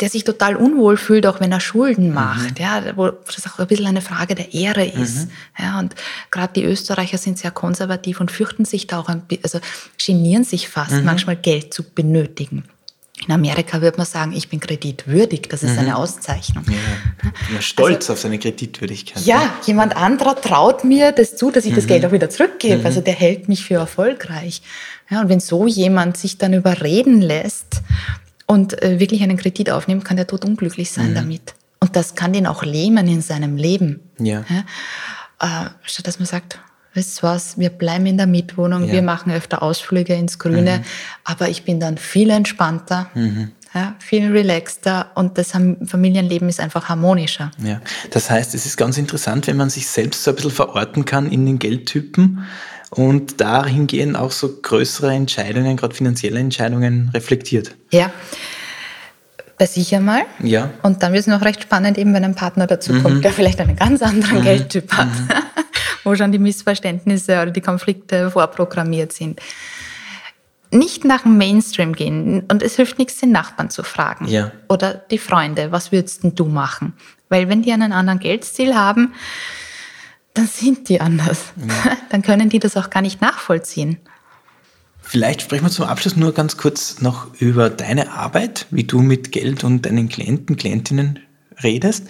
der 0.00 0.08
sich 0.08 0.24
total 0.24 0.56
unwohl 0.56 0.96
fühlt, 0.96 1.26
auch 1.26 1.40
wenn 1.40 1.52
er 1.52 1.60
Schulden 1.60 2.08
mhm. 2.08 2.14
macht, 2.14 2.58
mhm. 2.58 2.64
ja, 2.64 2.96
wo 2.96 3.08
das 3.08 3.46
auch 3.46 3.58
ein 3.58 3.66
bisschen 3.66 3.86
eine 3.86 4.00
Frage 4.00 4.34
der 4.34 4.54
Ehre 4.54 4.86
ist. 4.86 5.26
Mhm. 5.26 5.30
Ja, 5.58 5.78
und 5.78 5.94
gerade 6.30 6.54
die 6.54 6.64
Österreicher 6.64 7.18
sind 7.18 7.38
sehr 7.38 7.50
konservativ 7.50 8.20
und 8.20 8.30
fürchten 8.30 8.64
sich 8.64 8.86
da 8.86 8.98
auch 8.98 9.10
ein 9.10 9.22
also 9.42 9.60
genieren 9.98 10.44
sich 10.44 10.70
fast, 10.70 10.92
mhm. 10.92 11.04
manchmal 11.04 11.36
Geld 11.36 11.74
zu 11.74 11.82
benötigen. 11.82 12.64
In 13.26 13.34
Amerika 13.34 13.82
würde 13.82 13.98
man 13.98 14.06
sagen, 14.06 14.32
ich 14.32 14.48
bin 14.48 14.60
kreditwürdig, 14.60 15.42
das 15.50 15.62
ist 15.62 15.72
mhm. 15.72 15.80
eine 15.80 15.96
Auszeichnung. 15.96 16.64
Ja. 16.68 17.30
ja 17.54 17.60
stolz 17.60 18.04
also, 18.04 18.14
auf 18.14 18.20
seine 18.20 18.38
Kreditwürdigkeit. 18.38 19.24
Ja, 19.24 19.54
jemand 19.66 19.94
anderer 19.96 20.40
traut 20.40 20.84
mir 20.84 21.12
das 21.12 21.36
zu, 21.36 21.50
dass 21.50 21.66
ich 21.66 21.74
das 21.74 21.84
mhm. 21.84 21.88
Geld 21.88 22.06
auch 22.06 22.12
wieder 22.12 22.30
zurückgebe. 22.30 22.84
Also 22.84 23.00
der 23.00 23.14
hält 23.14 23.48
mich 23.48 23.64
für 23.64 23.74
erfolgreich. 23.74 24.62
Ja, 25.10 25.20
und 25.20 25.28
wenn 25.28 25.40
so 25.40 25.66
jemand 25.66 26.16
sich 26.16 26.38
dann 26.38 26.54
überreden 26.54 27.20
lässt, 27.20 27.82
und 28.50 28.82
äh, 28.82 28.98
wirklich 28.98 29.22
einen 29.22 29.36
Kredit 29.36 29.70
aufnimmt, 29.70 30.04
kann 30.04 30.16
der 30.16 30.26
tot 30.26 30.44
unglücklich 30.44 30.90
sein 30.90 31.10
mhm. 31.10 31.14
damit. 31.14 31.54
Und 31.78 31.94
das 31.94 32.16
kann 32.16 32.32
den 32.32 32.48
auch 32.48 32.64
lähmen 32.64 33.06
in 33.06 33.22
seinem 33.22 33.56
Leben. 33.56 34.00
Ja. 34.18 34.44
ja? 34.48 35.66
Äh, 35.66 35.70
statt 35.84 36.08
dass 36.08 36.18
man 36.18 36.26
sagt, 36.26 36.58
weißt 36.94 37.18
du 37.18 37.22
was, 37.22 37.58
wir 37.58 37.70
bleiben 37.70 38.06
in 38.06 38.16
der 38.16 38.26
Mietwohnung, 38.26 38.86
ja. 38.86 38.92
wir 38.92 39.02
machen 39.02 39.32
öfter 39.32 39.62
Ausflüge 39.62 40.14
ins 40.14 40.38
Grüne, 40.38 40.78
mhm. 40.78 40.84
aber 41.24 41.48
ich 41.48 41.64
bin 41.64 41.80
dann 41.80 41.98
viel 41.98 42.30
entspannter. 42.30 43.08
Mhm. 43.14 43.52
Ja, 43.72 43.94
viel 44.00 44.32
relaxter 44.32 45.12
und 45.14 45.38
das 45.38 45.52
Familienleben 45.52 46.48
ist 46.48 46.58
einfach 46.58 46.88
harmonischer. 46.88 47.52
Ja, 47.62 47.80
das 48.10 48.28
heißt, 48.28 48.52
es 48.56 48.66
ist 48.66 48.76
ganz 48.76 48.98
interessant, 48.98 49.46
wenn 49.46 49.56
man 49.56 49.70
sich 49.70 49.86
selbst 49.86 50.24
so 50.24 50.32
ein 50.32 50.34
bisschen 50.34 50.50
verorten 50.50 51.04
kann 51.04 51.30
in 51.30 51.46
den 51.46 51.60
Geldtypen 51.60 52.44
und 52.90 53.40
dahingehend 53.40 54.16
auch 54.16 54.32
so 54.32 54.48
größere 54.60 55.12
Entscheidungen, 55.12 55.76
gerade 55.76 55.94
finanzielle 55.94 56.40
Entscheidungen 56.40 57.10
reflektiert. 57.14 57.76
Ja. 57.90 58.10
Bei 59.56 59.66
sich 59.66 59.94
einmal. 59.94 60.22
Ja. 60.42 60.70
Und 60.82 61.02
dann 61.02 61.12
wird 61.12 61.20
es 61.20 61.26
noch 61.26 61.42
recht 61.42 61.62
spannend, 61.62 61.98
eben 61.98 62.12
wenn 62.12 62.24
ein 62.24 62.34
Partner 62.34 62.66
dazu 62.66 62.92
kommt, 63.00 63.16
mhm. 63.16 63.22
der 63.22 63.30
vielleicht 63.30 63.60
einen 63.60 63.76
ganz 63.76 64.02
anderen 64.02 64.40
mhm. 64.40 64.44
Geldtyp 64.44 64.92
hat, 64.92 65.06
mhm. 65.06 65.28
Wo 66.04 66.14
schon 66.14 66.32
die 66.32 66.38
Missverständnisse 66.38 67.42
oder 67.42 67.50
die 67.50 67.60
Konflikte 67.60 68.30
vorprogrammiert 68.30 69.12
sind. 69.12 69.40
Nicht 70.72 71.04
nach 71.04 71.22
dem 71.22 71.36
Mainstream 71.36 71.94
gehen 71.94 72.44
und 72.48 72.62
es 72.62 72.76
hilft 72.76 72.98
nichts, 72.98 73.18
den 73.18 73.32
Nachbarn 73.32 73.70
zu 73.70 73.82
fragen. 73.82 74.28
Ja. 74.28 74.52
Oder 74.68 74.94
die 74.94 75.18
Freunde, 75.18 75.72
was 75.72 75.90
würdest 75.90 76.20
du 76.22 76.44
machen? 76.44 76.92
Weil 77.28 77.48
wenn 77.48 77.62
die 77.62 77.72
einen 77.72 77.92
anderen 77.92 78.20
Geldstil 78.20 78.74
haben, 78.74 79.12
dann 80.34 80.46
sind 80.46 80.88
die 80.88 81.00
anders. 81.00 81.52
Ja. 81.56 81.96
Dann 82.10 82.22
können 82.22 82.48
die 82.48 82.60
das 82.60 82.76
auch 82.76 82.90
gar 82.90 83.02
nicht 83.02 83.20
nachvollziehen. 83.20 83.98
Vielleicht 85.00 85.42
sprechen 85.42 85.64
wir 85.64 85.70
zum 85.70 85.86
Abschluss 85.86 86.16
nur 86.16 86.32
ganz 86.32 86.56
kurz 86.56 87.00
noch 87.00 87.34
über 87.40 87.68
deine 87.68 88.12
Arbeit, 88.12 88.66
wie 88.70 88.84
du 88.84 89.00
mit 89.00 89.32
Geld 89.32 89.64
und 89.64 89.86
deinen 89.86 90.08
Klienten, 90.08 90.56
Klientinnen 90.56 91.18
redest. 91.62 92.06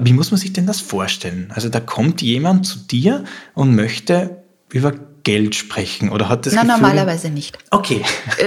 Wie 0.00 0.12
muss 0.12 0.30
man 0.30 0.38
sich 0.38 0.52
denn 0.52 0.66
das 0.66 0.80
vorstellen? 0.80 1.50
Also 1.54 1.68
da 1.68 1.80
kommt 1.80 2.22
jemand 2.22 2.66
zu 2.66 2.78
dir 2.78 3.24
und 3.54 3.74
möchte 3.74 4.42
über 4.72 4.92
Geld 5.24 5.54
sprechen 5.54 6.10
oder 6.10 6.28
hat 6.28 6.44
das 6.44 6.52
Nein, 6.52 6.66
Gefühl, 6.66 6.82
normalerweise 6.82 7.30
nicht. 7.30 7.56
Okay. 7.70 8.02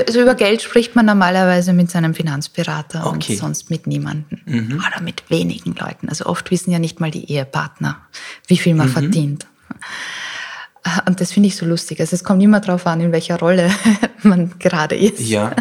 Also 0.05 0.21
über 0.21 0.35
Geld 0.35 0.61
spricht 0.61 0.95
man 0.95 1.07
normalerweise 1.07 1.73
mit 1.73 1.89
seinem 1.89 2.13
Finanzberater 2.13 3.07
Okay. 3.07 3.33
und 3.33 3.39
sonst 3.39 3.69
mit 3.71 3.87
niemandem. 3.87 4.39
Oder 4.47 5.01
mit 5.01 5.29
wenigen 5.29 5.73
Leuten. 5.73 6.07
Also 6.07 6.27
oft 6.27 6.51
wissen 6.51 6.71
ja 6.71 6.77
nicht 6.77 6.99
mal 6.99 7.09
die 7.09 7.31
Ehepartner, 7.31 7.97
wie 8.45 8.57
viel 8.57 8.75
man 8.75 8.89
verdient. 8.89 9.47
Und 11.07 11.19
das 11.19 11.31
finde 11.31 11.47
ich 11.47 11.55
so 11.55 11.65
lustig. 11.65 11.99
Also 11.99 12.15
es 12.15 12.23
kommt 12.23 12.41
immer 12.43 12.59
darauf 12.59 12.85
an, 12.85 13.01
in 13.01 13.11
welcher 13.11 13.39
Rolle 13.39 13.71
man 14.21 14.57
gerade 14.59 14.95
ist. 14.95 15.19
Ja. 15.19 15.55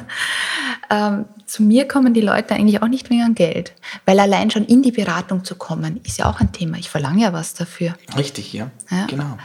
Zu 1.46 1.62
mir 1.62 1.87
kommen 1.87 2.12
die 2.12 2.20
Leute 2.20 2.54
eigentlich 2.54 2.82
auch 2.82 2.88
nicht 2.88 3.09
wegen 3.09 3.35
Geld, 3.35 3.72
weil 4.04 4.18
allein 4.18 4.50
schon 4.50 4.64
in 4.64 4.82
die 4.82 4.92
Beratung 4.92 5.44
zu 5.44 5.54
kommen, 5.54 6.00
ist 6.04 6.18
ja 6.18 6.26
auch 6.26 6.40
ein 6.40 6.52
Thema. 6.52 6.76
Ich 6.78 6.90
verlange 6.90 7.22
ja 7.22 7.32
was 7.32 7.54
dafür. 7.54 7.94
Richtig, 8.16 8.52
ja. 8.52 8.70
Ja. 8.90 9.06
Genau. 9.06 9.38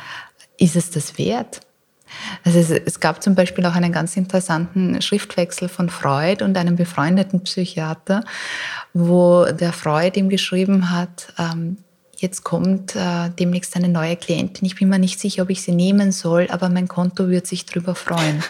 Ist 0.58 0.76
es 0.76 0.90
das 0.90 1.18
wert? 1.18 1.62
Also 2.44 2.60
es, 2.60 2.72
es 2.72 3.00
gab 3.00 3.24
zum 3.24 3.36
Beispiel 3.36 3.66
auch 3.66 3.76
einen 3.76 3.92
ganz 3.92 4.18
interessanten 4.18 5.02
Schriftwechsel 5.02 5.70
von 5.70 5.90
Freud 5.90 6.44
und 6.44 6.58
einem 6.58 6.76
befreundeten 6.76 7.44
Psychiater, 7.44 8.24
wo 8.94 9.46
der 9.46 9.72
Freud 9.72 10.20
ihm 10.20 10.30
geschrieben 10.30 10.90
hat, 10.92 11.34
ähm, 11.38 11.78
jetzt 12.18 12.44
kommt 12.44 12.96
äh, 12.96 13.30
demnächst 13.40 13.76
eine 13.76 13.90
neue 13.90 14.16
Klientin, 14.16 14.66
ich 14.66 14.76
bin 14.76 14.90
mir 14.90 15.00
nicht 15.00 15.20
sicher, 15.20 15.44
ob 15.44 15.50
ich 15.50 15.62
sie 15.62 15.72
nehmen 15.72 16.12
soll, 16.12 16.48
aber 16.52 16.70
mein 16.70 16.88
Konto 16.88 17.30
wird 17.30 17.48
sich 17.48 17.66
darüber 17.66 17.96
freuen. 17.96 18.44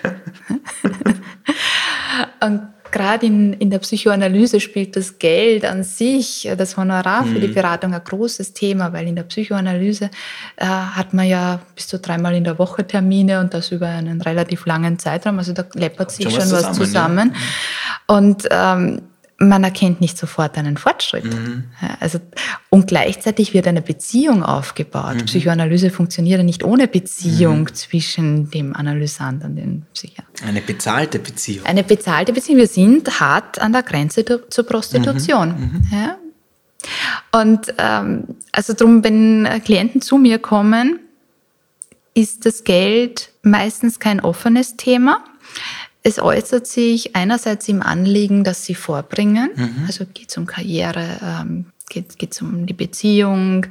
und 2.41 2.61
gerade 2.91 3.25
in, 3.25 3.54
in 3.54 3.69
der 3.69 3.80
Psychoanalyse 3.80 4.60
spielt 4.60 4.95
das 4.95 5.17
Geld 5.17 5.65
an 5.65 5.84
sich, 5.84 6.47
äh, 6.47 6.56
das 6.56 6.77
Honorar 6.77 7.25
für 7.25 7.39
die 7.39 7.47
Beratung 7.47 7.93
ein 7.93 8.04
großes 8.04 8.54
Thema, 8.54 8.93
weil 8.93 9.08
in 9.08 9.15
der 9.15 9.23
Psychoanalyse 9.23 10.10
äh, 10.58 10.65
hat 10.65 11.13
man 11.13 11.27
ja 11.27 11.60
bis 11.75 11.88
zu 11.88 11.99
dreimal 11.99 12.36
in 12.36 12.43
der 12.43 12.60
Woche 12.60 12.86
Termine 12.86 13.39
und 13.39 13.54
das 13.54 13.71
über 13.71 13.88
einen 13.88 14.21
relativ 14.21 14.65
langen 14.65 14.99
Zeitraum. 14.99 15.39
Also 15.39 15.54
da 15.54 15.65
läppert 15.73 16.12
sich 16.12 16.25
schon 16.30 16.39
was 16.39 16.51
was 16.51 16.77
zusammen, 16.77 17.34
zusammen. 17.34 17.36
Und 18.08 18.47
ähm, 18.51 19.01
man 19.41 19.63
erkennt 19.63 20.01
nicht 20.01 20.17
sofort 20.17 20.58
einen 20.58 20.77
Fortschritt. 20.77 21.25
Ja, 21.25 21.97
also, 21.99 22.19
und 22.69 22.88
gleichzeitig 22.88 23.54
wird 23.54 23.67
eine 23.67 23.82
Beziehung 23.82 24.43
aufgebaut. 24.43 25.25
Psychoanalyse 25.25 25.89
funktioniert 25.89 26.38
ja 26.38 26.43
nicht 26.43 26.63
ohne 26.63 26.88
Beziehung 26.88 27.73
zwischen 27.73 28.51
dem 28.51 28.75
Analysant 28.75 29.43
und 29.43 29.56
dem 29.56 29.84
Psychiater. 29.93 30.45
Eine 30.45 30.62
bezahlte 30.62 31.19
Beziehung. 31.19 31.65
Eine 31.65 31.84
bezahlte 31.84 32.34
Beziehung. 32.34 32.60
Wir 32.60 32.67
sind 32.67 33.19
hart 33.19 33.60
an 33.60 33.73
der 33.73 33.84
Grenze 33.84 34.23
zur 34.23 34.65
Prostitution. 34.65 35.84
Ja? 35.91 36.17
Und 37.32 37.73
ähm, 37.77 38.23
also 38.51 38.73
darum, 38.73 39.04
wenn 39.04 39.47
Klienten 39.63 40.01
zu 40.01 40.17
mir 40.17 40.39
kommen, 40.39 40.99
ist 42.13 42.45
das 42.45 42.63
Geld 42.63 43.32
meistens 43.41 43.99
kein 43.99 44.19
offenes 44.19 44.75
Thema. 44.77 45.23
Es 46.03 46.19
äußert 46.19 46.65
sich 46.67 47.15
einerseits 47.15 47.67
im 47.67 47.81
Anliegen, 47.81 48.43
das 48.43 48.65
sie 48.65 48.75
vorbringen. 48.75 49.51
Also 49.87 50.05
geht 50.05 50.29
es 50.29 50.37
um 50.37 50.45
Karriere, 50.45 51.19
ähm, 51.23 51.65
geht 51.89 52.31
es 52.31 52.41
um 52.41 52.65
die 52.65 52.73
Beziehung. 52.73 53.67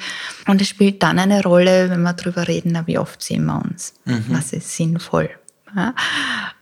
Und 0.46 0.60
es 0.60 0.68
spielt 0.68 1.02
dann 1.02 1.18
eine 1.18 1.42
Rolle, 1.42 1.90
wenn 1.90 2.02
wir 2.02 2.12
darüber 2.12 2.46
reden, 2.46 2.72
na, 2.72 2.86
wie 2.86 2.98
oft 2.98 3.22
sehen 3.22 3.46
wir 3.46 3.60
uns. 3.60 3.94
Was 4.32 4.52
ist 4.52 4.76
sinnvoll. 4.76 5.30
Ja? 5.74 5.94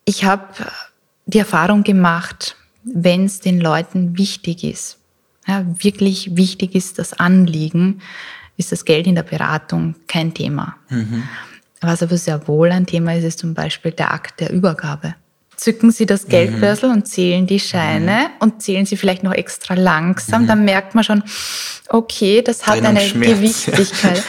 Ich 0.05 0.25
habe 0.25 0.47
die 1.27 1.39
Erfahrung 1.39 1.83
gemacht, 1.83 2.57
wenn 2.85 3.27
es 3.27 3.41
den 3.41 3.61
Leuten 3.61 4.17
wichtig 4.17 4.65
ist, 4.65 4.99
ja, 5.47 5.65
wirklich 5.83 6.37
wichtig 6.37 6.75
ist 6.75 6.99
das 6.99 7.15
Anliegen, 7.15 8.01
ist 8.57 8.71
das 8.73 8.85
Geld 8.85 9.07
in 9.07 9.15
der 9.15 9.23
Beratung 9.23 9.95
kein 10.07 10.35
Thema. 10.35 10.77
Was 11.81 12.03
aber 12.03 12.17
sehr 12.17 12.47
wohl 12.49 12.71
ein 12.71 12.87
Thema 12.87 13.15
ist, 13.15 13.25
ist 13.25 13.39
zum 13.39 13.55
Beispiel 13.55 13.93
der 13.93 14.13
Akt 14.13 14.41
der 14.41 14.51
Übergabe. 14.53 15.15
Zücken 15.59 15.91
Sie 15.91 16.07
das 16.07 16.29
Geldbörsel 16.29 16.89
und 16.89 17.09
zählen 17.09 17.49
die 17.49 17.59
Scheine 17.59 18.31
und 18.39 18.63
zählen 18.63 18.87
Sie 18.87 18.97
vielleicht 18.97 19.25
noch 19.25 19.33
extra 19.33 19.75
langsam, 19.75 20.47
dann 20.47 20.65
merkt 20.65 20.95
man 20.95 21.03
schon, 21.03 21.25
okay, 21.89 22.43
das 22.43 22.65
hat 22.65 22.75
Trennung 22.75 22.97
eine 22.97 23.01
schmerzt, 23.01 23.35
Gewichtigkeit. 23.35 24.23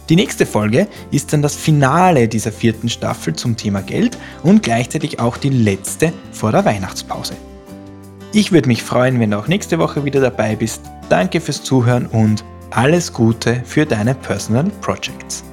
Die 0.09 0.15
nächste 0.15 0.45
Folge 0.45 0.87
ist 1.11 1.31
dann 1.31 1.41
das 1.41 1.55
Finale 1.55 2.27
dieser 2.27 2.51
vierten 2.51 2.89
Staffel 2.89 3.33
zum 3.33 3.55
Thema 3.55 3.81
Geld 3.81 4.17
und 4.43 4.63
gleichzeitig 4.63 5.19
auch 5.19 5.37
die 5.37 5.49
letzte 5.49 6.11
vor 6.31 6.51
der 6.51 6.65
Weihnachtspause. 6.65 7.33
Ich 8.33 8.51
würde 8.51 8.67
mich 8.67 8.83
freuen, 8.83 9.19
wenn 9.19 9.31
du 9.31 9.39
auch 9.39 9.47
nächste 9.47 9.79
Woche 9.79 10.05
wieder 10.05 10.21
dabei 10.21 10.55
bist. 10.55 10.81
Danke 11.09 11.41
fürs 11.41 11.63
Zuhören 11.63 12.05
und 12.07 12.43
alles 12.71 13.11
Gute 13.11 13.61
für 13.65 13.85
deine 13.85 14.15
Personal 14.15 14.71
Projects. 14.81 15.43